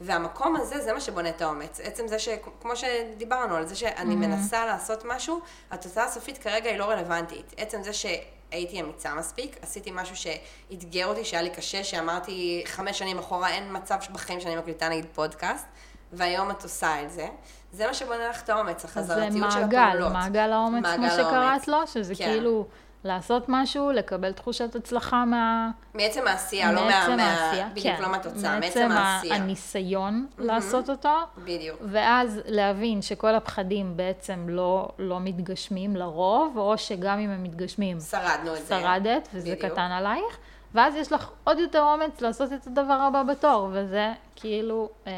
[0.00, 1.80] והמקום הזה, זה מה שבונה את האומץ.
[1.82, 6.84] עצם זה שכמו שדיברנו על זה שאני מנסה לעשות משהו, התוצאה הסופית כרגע היא לא
[6.84, 7.54] רלוונטית.
[7.56, 8.06] עצם זה ש...
[8.54, 13.76] הייתי אמיצה מספיק, עשיתי משהו שאתגר אותי, שהיה לי קשה, שאמרתי חמש שנים אחורה, אין
[13.76, 15.66] מצב בחיים שאני מקליטה נגיד פודקאסט,
[16.12, 17.26] והיום את עושה את זה.
[17.72, 20.12] זה מה שבונה לך את האומץ, זה החזרתיות של מעגל, הפעולות.
[20.12, 21.68] מעגל האומץ, כמו מעגל שקראת האומץ.
[21.68, 22.24] לו, שזה כן.
[22.24, 22.66] כאילו
[23.04, 25.70] לעשות משהו, לקבל תחושת הצלחה מה...
[25.94, 26.88] מעצם העשייה, לא מה...
[26.88, 28.02] מעצם העשייה, בדיוק, כן.
[28.02, 29.34] לא מהתוצאה, מעצם מעצם העשייה.
[29.34, 31.78] הניסיון לעשות אותו, בדיוק.
[31.84, 38.56] ואז להבין שכל הפחדים בעצם לא, לא מתגשמים לרוב, או שגם אם הם מתגשמים, שרדנו
[38.56, 38.80] את זה.
[38.80, 39.72] שרדת, וזה בדיוק.
[39.72, 40.38] קטן עלייך,
[40.74, 45.12] ואז יש לך עוד יותר אומץ לעשות את הדבר הבא בתור, וזה כאילו אה,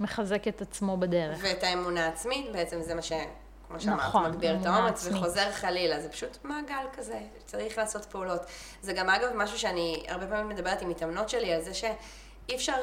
[0.00, 1.38] מחזק את עצמו בדרך.
[1.42, 3.12] ואת האמונה העצמית, בעצם זה מה ש...
[3.68, 5.08] כמו שאמרת, נכון, מגביר את האומץ.
[5.10, 8.40] וחוזר חלילה, זה פשוט מעגל כזה, צריך לעשות פעולות.
[8.82, 12.76] זה גם אגב משהו שאני הרבה פעמים מדברת עם מתאמנות שלי, על זה שאי אפשר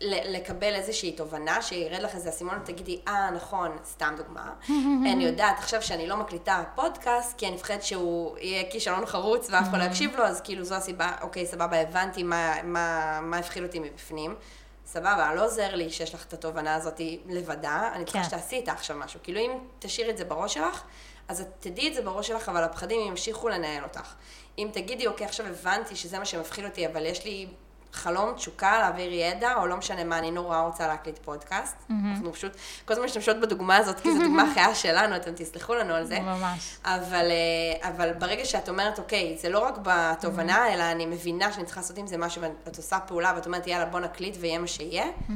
[0.00, 4.52] לקבל איזושהי תובנה, שירד לך איזה אסימון ותגידי, אה, נכון, סתם דוגמה.
[5.12, 9.68] אני יודעת עכשיו שאני לא מקליטה פודקאסט, כי אני מפחדת שהוא יהיה כישלון חרוץ ואף
[9.68, 13.62] אחד לא יקשיב לו, אז כאילו זו הסיבה, אוקיי, סבבה, הבנתי מה, מה, מה הפחיד
[13.62, 14.34] אותי מבפנים.
[14.92, 18.24] סבבה, לא עוזר לי שיש לך את התובנה הזאת לבדה, אני צריכה כן.
[18.24, 19.20] שתעשי איתה עכשיו משהו.
[19.22, 20.82] כאילו אם תשאירי את זה בראש שלך,
[21.28, 24.14] אז את תדעי את זה בראש שלך, אבל הפחדים ימשיכו לנהל אותך.
[24.58, 27.46] אם תגידי, אוקיי, עכשיו הבנתי שזה מה שמפחיד אותי, אבל יש לי
[27.92, 31.76] חלום, תשוקה, להעביר ידע, או לא משנה מה, אני נורא רוצה להקליט פודקאסט.
[31.76, 31.92] Mm-hmm.
[32.10, 32.52] אנחנו פשוט
[32.84, 36.20] כל הזמן משתמשות בדוגמה הזאת, כי זו דוגמה חיה שלנו, אתם תסלחו לנו על זה.
[36.20, 36.76] ממש.
[36.84, 40.74] אבל, אה, אבל ברגע שאת אומרת, אוקיי, זה לא רק בתובנה, mm-hmm.
[40.74, 43.84] אלא אני מבינה שאני צריכה לעשות עם זה משהו, ואת עושה פעולה, ואת אומרת, יאללה,
[43.84, 45.32] בוא נקליט ויהיה מה שיהיה, mm-hmm.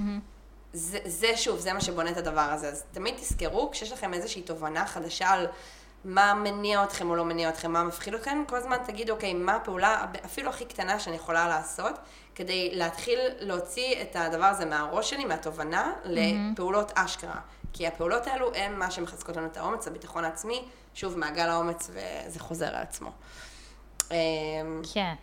[0.73, 2.69] זה, זה שוב, זה מה שבונה את הדבר הזה.
[2.69, 5.47] אז תמיד תזכרו, כשיש לכם איזושהי תובנה חדשה על
[6.05, 9.55] מה מניע אתכם או לא מניע אתכם, מה מפחיד אתכם, כל הזמן תגידו, אוקיי, מה
[9.55, 11.95] הפעולה אפילו הכי קטנה שאני יכולה לעשות,
[12.35, 15.93] כדי להתחיל להוציא את הדבר הזה מהראש שלי, מהתובנה.
[16.05, 17.41] לפעולות אשכרה.
[17.73, 22.41] כי הפעולות האלו הן מה שמחזקות לנו את האומץ, הביטחון העצמי, שוב, מעגל האומץ, וזה
[22.41, 23.11] חוזר על עצמו.
[24.11, 24.17] אמ,
[24.95, 25.15] כן.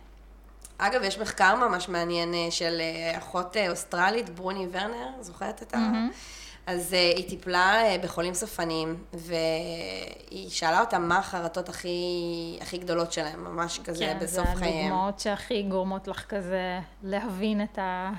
[0.78, 5.74] אגב, יש מחקר ממש מעניין אה, של אה, אחות אה, אוסטרלית, ברוני ורנר, זוכרת את
[5.74, 5.76] ה...
[5.76, 6.41] Mm-hmm.
[6.66, 13.12] אז uh, היא טיפלה uh, בחולים סופניים, והיא שאלה אותם מה החרטות הכי, הכי גדולות
[13.12, 14.60] שלהם, ממש כזה כן, בסוף חייהם.
[14.60, 18.10] כן, זה הדוגמאות שהכי גורמות לך כזה להבין את, ה,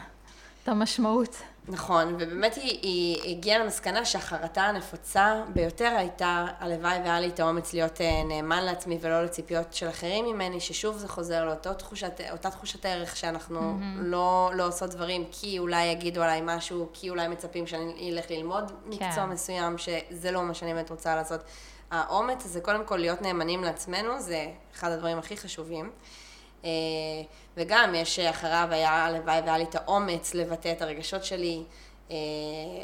[0.63, 1.41] את המשמעות.
[1.67, 7.73] נכון, ובאמת היא, היא הגיעה למסקנה שהחרטה הנפוצה ביותר הייתה, הלוואי והיה לי את האומץ
[7.73, 12.86] להיות אה, נאמן לעצמי ולא לציפיות של אחרים ממני, ששוב זה חוזר לאותה תחושת, תחושת
[12.86, 13.99] ערך שאנחנו mm-hmm.
[13.99, 18.71] לא, לא עושות דברים כי אולי יגידו עליי משהו, כי אולי מצפים שאני אלך ללמוד
[18.86, 19.30] מקצוע כן.
[19.30, 21.41] מסוים, שזה לא מה שאני באמת רוצה לעשות.
[21.91, 25.91] האומץ זה קודם כל להיות נאמנים לעצמנו, זה אחד הדברים הכי חשובים.
[26.63, 26.69] אה,
[27.58, 31.63] וגם יש אחריו היה הלוואי והיה לי את האומץ לבטא את הרגשות שלי,
[32.12, 32.15] אה,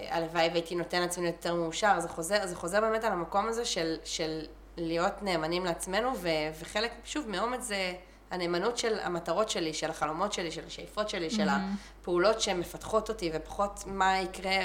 [0.10, 3.96] הלוואי והייתי נותן לעצמי יותר מאושר, זה חוזר, זה חוזר באמת על המקום הזה של,
[4.04, 4.46] של
[4.78, 7.94] להיות נאמנים לעצמנו, ו, וחלק, שוב, מאומץ זה
[8.32, 11.36] הנאמנות של המטרות שלי, של החלומות שלי, של השאיפות שלי, mm-hmm.
[11.36, 14.58] של הפעולות שמפתחות אותי, ופחות מה יקרה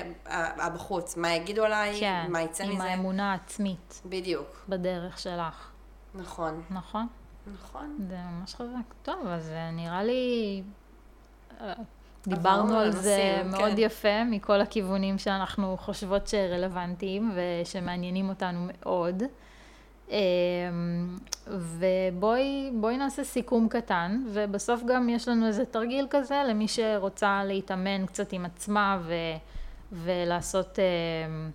[0.75, 2.73] בחוץ, מה יגידו עליי, כן, מה יצא מזה.
[2.73, 4.03] כן, עם האמונה העצמית.
[4.07, 4.65] בדיוק.
[4.69, 5.71] בדרך שלך.
[6.15, 6.63] נכון.
[6.71, 7.07] נכון.
[7.53, 7.97] נכון.
[8.09, 8.95] זה ממש חזק.
[9.03, 10.63] טוב, אז אה, נראה לי...
[11.61, 11.73] אה,
[12.27, 13.49] דיברנו על זה כן.
[13.51, 19.23] מאוד יפה, מכל הכיוונים שאנחנו חושבות שרלוונטיים ושמעניינים אותנו מאוד.
[20.11, 20.17] אמ,
[21.49, 28.33] ובואי נעשה סיכום קטן, ובסוף גם יש לנו איזה תרגיל כזה למי שרוצה להתאמן קצת
[28.33, 29.15] עם עצמה ו,
[29.93, 30.79] ולעשות...
[30.79, 31.51] אמ,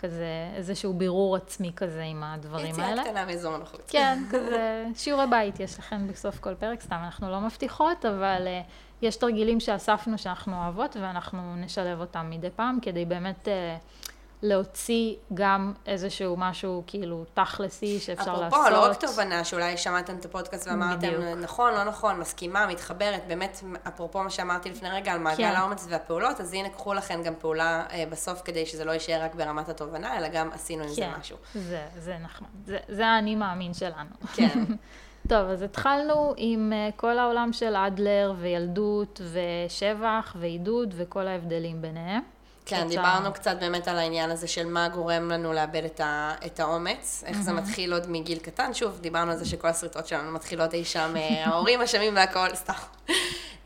[0.00, 3.00] כזה איזשהו בירור עצמי כזה עם הדברים יציאה האלה.
[3.00, 3.82] יציאה קטנה מאזור הנוחות.
[3.88, 8.70] כן, כזה שיעורי בית יש לכם בסוף כל פרק, סתם אנחנו לא מבטיחות, אבל uh,
[9.02, 13.48] יש תרגילים שאספנו שאנחנו אוהבות ואנחנו נשלב אותם מדי פעם כדי באמת...
[13.48, 14.09] Uh,
[14.42, 18.58] להוציא גם איזשהו משהו כאילו תכלסי שאפשר אפרופו, לעשות.
[18.58, 21.08] אפרופו, לא רק תובנה שאולי שמעתם את הפודקאסט ואמרתם,
[21.40, 25.54] נכון, לא נכון, מסכימה, מתחברת, באמת, אפרופו מה שאמרתי לפני רגע על מעגל כן.
[25.56, 29.34] האומץ והפעולות, אז הנה קחו לכם גם פעולה אה, בסוף כדי שזה לא יישאר רק
[29.34, 30.94] ברמת התובנה, אלא גם עשינו עם כן.
[30.94, 31.36] זה משהו.
[31.54, 34.10] זה, זה נחמד, זה, זה האני מאמין שלנו.
[34.34, 34.64] כן.
[35.28, 42.22] טוב, אז התחלנו עם uh, כל העולם של אדלר וילדות ושבח ועידוד וכל ההבדלים ביניהם.
[42.66, 46.60] כן, דיברנו קצת באמת על העניין הזה של מה גורם לנו לאבד את, ה, את
[46.60, 50.74] האומץ, איך זה מתחיל עוד מגיל קטן, שוב, דיברנו על זה שכל הסרטות שלנו מתחילות
[50.74, 52.72] אי שם, אה, ההורים אשמים והכל, סתם.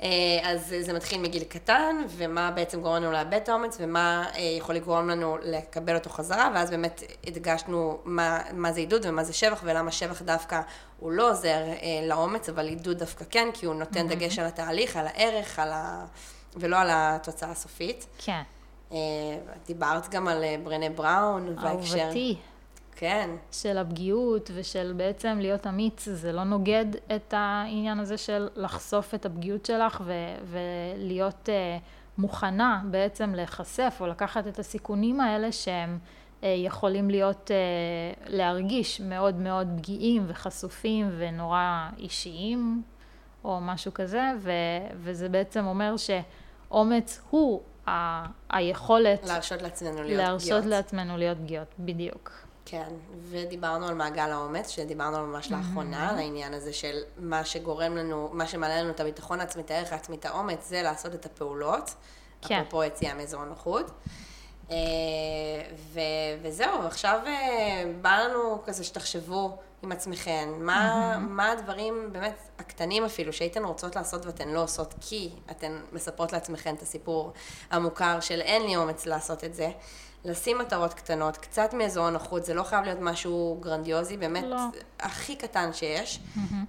[0.03, 0.09] אה,
[0.43, 4.75] אז זה מתחיל מגיל קטן, ומה בעצם גורם לנו לאבד את האומץ, ומה אה, יכול
[4.75, 9.61] לגרום לנו לקבל אותו חזרה, ואז באמת הדגשנו מה, מה זה עידוד ומה זה שבח,
[9.65, 10.61] ולמה שבח דווקא
[10.99, 11.59] הוא לא עוזר
[12.09, 16.05] לאומץ, אבל עידוד דווקא כן, כי הוא נותן דגש על התהליך, על הערך, על ה...
[16.57, 18.07] ולא על התוצאה הסופית.
[18.19, 18.43] כן.
[18.95, 21.99] אה, דיברת גם על אה, ברנה בראון, וההקשר...
[21.99, 22.37] אהובתי.
[22.97, 23.31] כן.
[23.53, 29.27] של הפגיעות ושל בעצם להיות אמיץ, זה לא נוגד את העניין הזה של לחשוף את
[29.27, 31.83] הפגיעות שלך ו- ולהיות uh,
[32.19, 35.99] מוכנה בעצם להיחשף או לקחת את הסיכונים האלה שהם
[36.41, 42.83] uh, יכולים להיות, uh, להרגיש מאוד מאוד פגיעים וחשופים ונורא אישיים
[43.45, 44.51] או משהו כזה, ו-
[44.97, 49.27] וזה בעצם אומר שאומץ הוא ה- היכולת...
[49.27, 50.65] להרשות לעצמנו להיות להרשות פגיעות.
[50.65, 52.31] להרשות לעצמנו להיות פגיעות, בדיוק.
[52.67, 52.89] כן,
[53.31, 55.55] ודיברנו על מעגל האומץ, שדיברנו ממש mm-hmm.
[55.55, 59.71] לאחרונה, על העניין הזה של מה שגורם לנו, מה שמעלה לנו את הביטחון העצמי, את
[59.71, 61.95] הערך העצמי, את האומץ, זה לעשות את הפעולות.
[62.43, 62.61] כן.
[62.61, 63.91] אפרופו יציאה מאזור הנוחות.
[64.71, 64.77] אה,
[65.93, 66.01] ו-
[66.43, 71.19] וזהו, עכשיו אה, בא לנו כזה שתחשבו עם עצמכם, מה.
[71.19, 76.75] מה הדברים באמת הקטנים אפילו שהייתן רוצות לעשות ואתן לא עושות כי אתן מספרות לעצמכן
[76.75, 77.33] את הסיפור
[77.71, 79.71] המוכר של אין לי אומץ לעשות את זה.
[80.25, 84.57] לשים מטרות קטנות, קצת מאזור הנוחות, זה לא חייב להיות משהו גרנדיוזי, באמת לא.
[85.01, 86.21] הכי קטן שיש,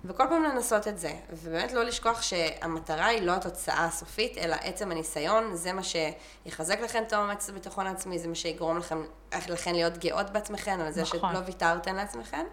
[0.05, 4.91] וכל פעם לנסות את זה, ובאמת לא לשכוח שהמטרה היא לא התוצאה הסופית, אלא עצם
[4.91, 9.03] הניסיון, זה מה שיחזק לכם את האומץ הביטחון העצמי, זה מה שיגרום לכם,
[9.49, 11.33] לכן להיות גאות בעצמכם, על זה נכון.
[11.33, 12.45] שלא ויתרתם לעצמכם.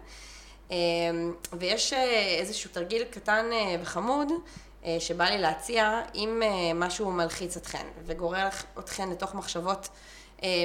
[0.71, 0.75] אמ,
[1.53, 4.31] ויש אה, איזשהו תרגיל קטן אה, וחמוד,
[4.85, 8.47] אה, שבא לי להציע, אם אה, משהו מלחיץ אתכן וגורר
[8.79, 9.89] אתכן לתוך מחשבות אה,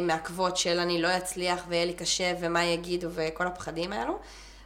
[0.03, 4.19] מעכבות של אני לא אצליח ויהיה לי קשה ומה יגידו וכל הפחדים האלו,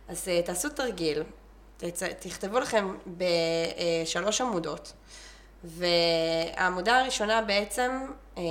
[0.09, 1.23] אז אה, תעשו תרגיל,
[1.77, 2.03] תצ...
[2.03, 4.93] תכתבו לכם בשלוש עמודות,
[5.65, 8.07] והעמודה הראשונה בעצם,
[8.39, 8.43] אה,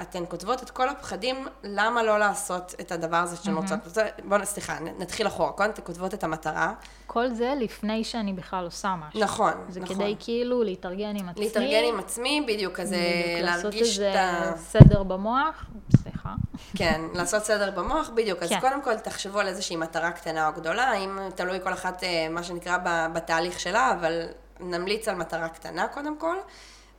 [0.00, 3.78] אתן כותבות את כל הפחדים למה לא לעשות את הדבר הזה שאתן רוצות.
[4.24, 6.72] בואו, סליחה, נתחיל אחורה, קודם אתן כותבות את המטרה.
[7.08, 9.20] כל זה לפני שאני בכלל עושה משהו.
[9.20, 9.96] נכון, זה נכון.
[9.96, 11.44] כדי כאילו להתארגן עם עצמי.
[11.44, 14.56] להתארגן עם עצמי, בדיוק, כזה בדיוק, לעשות להרגיש איזה את ה...
[14.56, 15.66] סדר במוח,
[16.02, 16.34] סליחה.
[16.76, 18.42] כן, לעשות סדר במוח, בדיוק.
[18.42, 18.60] אז כן.
[18.60, 22.42] קודם כל תחשבו על איזושהי מטרה קטנה או גדולה, אם תלוי כל אחת, אה, מה
[22.42, 22.78] שנקרא,
[23.12, 24.22] בתהליך שלה, אבל
[24.60, 26.36] נמליץ על מטרה קטנה קודם כל.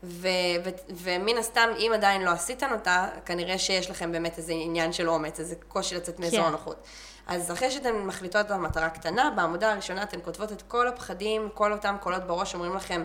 [0.03, 0.27] ו-
[0.65, 5.09] ו- ומן הסתם, אם עדיין לא עשיתן אותה, כנראה שיש לכם באמת איזה עניין של
[5.09, 6.45] אומץ, איזה קושי לצאת מאזור כן.
[6.45, 6.83] הנוחות.
[7.29, 11.73] אז אחרי שאתן מחליטות על מטרה קטנה, בעמודה הראשונה אתן כותבות את כל הפחדים, כל
[11.73, 13.03] אותם קולות בראש אומרים לכם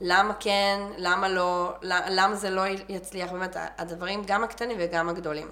[0.00, 5.48] למה כן, למה לא, למה זה לא יצליח, באמת, הדברים גם הקטנים וגם הגדולים.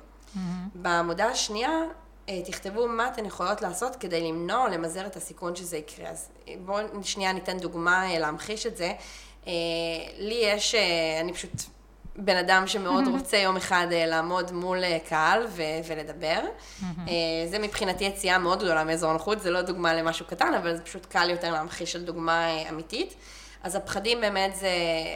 [0.75, 1.71] בעמודה השנייה,
[2.29, 6.09] אה, תכתבו מה אתן יכולות לעשות כדי למנוע או למזער את הסיכון שזה יקרה.
[6.09, 8.93] אז אה, בואו שנייה ניתן דוגמה אה, להמחיש את זה.
[10.19, 10.75] לי יש,
[11.21, 11.51] אני פשוט
[12.17, 16.41] בן אדם שמאוד רוצה יום אחד אה, לעמוד מול אה, קהל ו- ולדבר.
[17.09, 17.15] אה,
[17.51, 21.07] זה מבחינתי יציאה מאוד גדולה מאזור הנוחות, זה לא דוגמה למשהו קטן, אבל זה פשוט
[21.07, 23.15] קל יותר להמחיש על דוגמה אמיתית.
[23.63, 24.69] אז הפחדים באמת זה,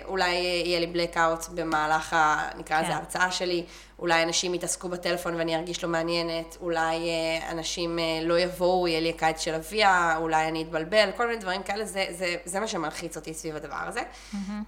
[0.04, 2.92] אולי יהיה לי blackout במהלך, ה, נקרא לזה כן.
[2.92, 3.64] ההרצאה שלי,
[3.98, 9.00] אולי אנשים יתעסקו בטלפון ואני ארגיש לא מעניינת, אולי אה, אנשים אה, לא יבואו, יהיה
[9.00, 12.68] לי הקיץ של אביה, אולי אני אתבלבל, כל מיני דברים כאלה, זה, זה, זה מה
[12.68, 14.00] שמלחיץ אותי סביב הדבר הזה.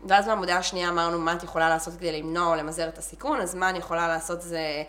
[0.09, 3.55] ואז בעמודה השנייה אמרנו מה את יכולה לעשות כדי למנוע או למזער את הסיכון, אז
[3.55, 4.83] מה אני יכולה לעשות זה...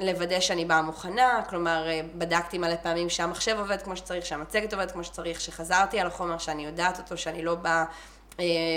[0.00, 4.90] לוודא שאני באה מוכנה, כלומר, אה, בדקתי מלא פעמים שהמחשב עובד כמו שצריך, שהמצגת עובדת
[4.90, 7.84] כמו שצריך, שחזרתי על החומר, שאני יודעת אותו, שאני לא באה, אה,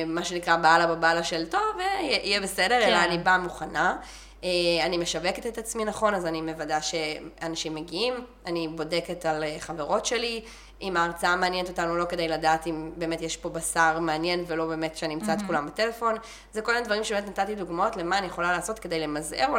[0.07, 2.87] מה שנקרא, בעלה בבעלה של טוב, ויהיה בסדר, כן.
[2.87, 3.95] אלא אני באה מוכנה.
[4.43, 4.49] אה,
[4.85, 8.13] אני משווקת את עצמי נכון, אז אני מוודא שאנשים מגיעים,
[8.45, 10.41] אני בודקת על אה, חברות שלי,
[10.81, 14.97] אם ההרצאה מעניינת אותנו, לא כדי לדעת אם באמת יש פה בשר מעניין ולא באמת
[14.97, 16.15] שאני אמצא את כולם בטלפון.
[16.51, 19.57] זה כל מיני דברים שבאמת נתתי דוגמאות למה אני יכולה לעשות כדי למזער או,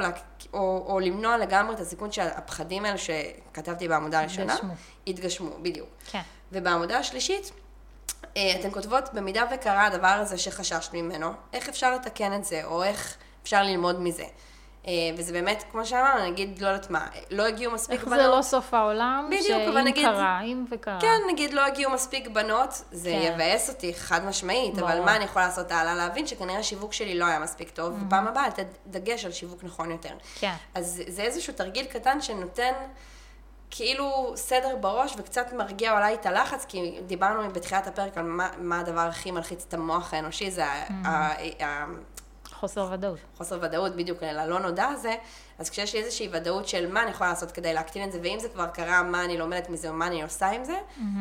[0.53, 4.57] או, או למנוע לגמרי את הסיכון שהפחדים האלה שכתבתי בעמודה הראשונה.
[5.07, 5.89] יתגשמו, בדיוק.
[6.11, 6.21] כן.
[6.53, 7.53] ובעמודה השלישית, אה,
[8.33, 13.17] אתן כותבות, במידה וקרה הדבר הזה שחששת ממנו, איך אפשר לתקן את זה, או איך
[13.43, 14.25] אפשר ללמוד מזה.
[14.87, 18.19] אה, וזה באמת, כמו שאמרנו, נגיד, לא יודעת מה, לא הגיעו מספיק איך בנות.
[18.21, 20.99] זה לא סוף העולם, בדיוק, אבל שאם נגיד- קרה, אם וקרה.
[21.01, 23.33] כן, נגיד לא הגיעו מספיק בנות, זה כן.
[23.35, 25.05] יבאס אותי חד משמעית, אבל ברור.
[25.05, 25.95] מה אני יכולה לעשות הלאה?
[25.95, 29.91] להבין שכנראה השיווק שלי לא היה מספיק טוב, ופעם הבאה לתת דגש על שיווק נכון
[29.91, 30.13] יותר.
[30.41, 30.53] כן.
[30.75, 32.73] אז זה איזשהו תרגיל קטן שנותן
[33.71, 38.81] כאילו סדר בראש וקצת מרגיע אולי את הלחץ, כי דיברנו בתחילת הפרק על מה, מה
[38.81, 41.87] הדבר הכי מלחיץ את המוח האנושי, זה ה- ה- ה-
[42.61, 43.19] חוסר ודאות.
[43.37, 45.15] חוסר ודאות בדיוק ללא נודע הזה,
[45.59, 48.39] אז כשיש לי איזושהי ודאות של מה אני יכולה לעשות כדי להקטין את זה, ואם
[48.41, 50.79] זה כבר קרה, מה אני לומדת מזה או מה אני עושה עם זה,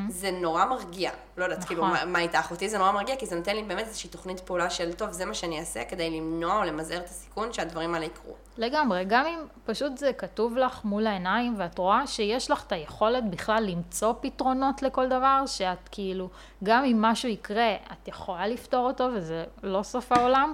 [0.10, 1.12] זה נורא מרגיע.
[1.38, 1.68] לא יודעת, נכון.
[1.68, 2.52] כאילו, מה, מה איתך?
[2.52, 5.26] אותי זה נורא מרגיע, כי זה נותן לי באמת איזושהי תוכנית פעולה של, טוב, זה
[5.26, 8.34] מה שאני אעשה כדי למנוע או למזער את הסיכון שהדברים האלה יקרו.
[8.58, 13.30] לגמרי, גם אם פשוט זה כתוב לך מול העיניים ואת רואה שיש לך את היכולת
[13.30, 16.30] בכלל למצוא פתרונות לכל דבר, שאת כאילו,
[16.64, 20.54] גם אם משהו יקרה, את יכולה לפתור אותו וזה לא סוף העולם,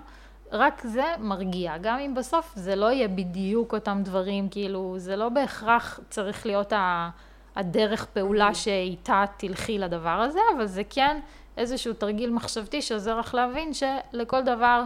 [0.55, 1.77] רק זה מרגיע.
[1.77, 6.73] גם אם בסוף זה לא יהיה בדיוק אותם דברים, כאילו, זה לא בהכרח צריך להיות
[6.73, 7.09] ה...
[7.55, 11.19] הדרך פעולה שאיתה תלכי לדבר הזה, אבל זה כן
[11.57, 14.83] איזשהו תרגיל מחשבתי שעוזר לך להבין שלכל דבר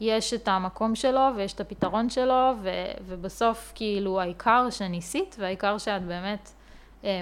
[0.00, 2.70] יש את המקום שלו ויש את הפתרון שלו, ו-
[3.06, 6.50] ובסוף כאילו העיקר שניסית והעיקר שאת באמת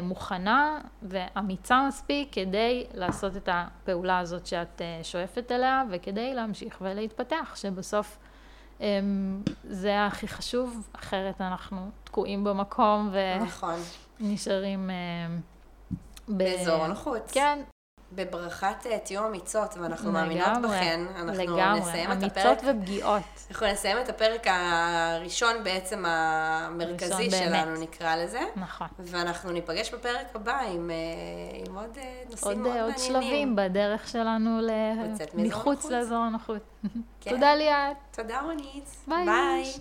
[0.03, 7.53] מוכנה ואמיצה מספיק כדי לעשות את הפעולה הזאת שאת אה, שואפת אליה וכדי להמשיך ולהתפתח,
[7.57, 8.19] שבסוף
[8.81, 8.87] אה,
[9.65, 13.75] זה הכי חשוב, אחרת אנחנו תקועים במקום נכון.
[14.21, 14.95] ונשארים אה,
[16.29, 17.31] ב- באזור הנוחות.
[17.33, 17.59] כן,
[18.13, 21.01] בברכת אה, תהיו אמיצות, ואנחנו מאמינות לגמרי, בכן.
[21.17, 22.47] אנחנו לגמרי, נסיים את הפרק.
[22.47, 23.23] אמיצות ופגיעות.
[23.51, 27.79] אנחנו נסיים את הפרק הראשון בעצם המרכזי שלנו, באמת.
[27.81, 28.41] נקרא לזה.
[28.57, 28.87] נכון.
[28.99, 30.97] ואנחנו ניפגש בפרק הבא עם, אה,
[31.67, 33.23] עם עוד אה, נושאים עוד, מאוד עוד מעניינים.
[33.23, 34.71] שלבים בדרך שלנו ל...
[35.35, 35.85] מחוץ.
[35.85, 36.63] לאזור הנוחות.
[37.21, 37.31] כן.
[37.31, 37.97] תודה ליאת.
[38.11, 38.97] תודה רונית.
[39.09, 39.27] ביי.
[39.27, 39.73] ביי.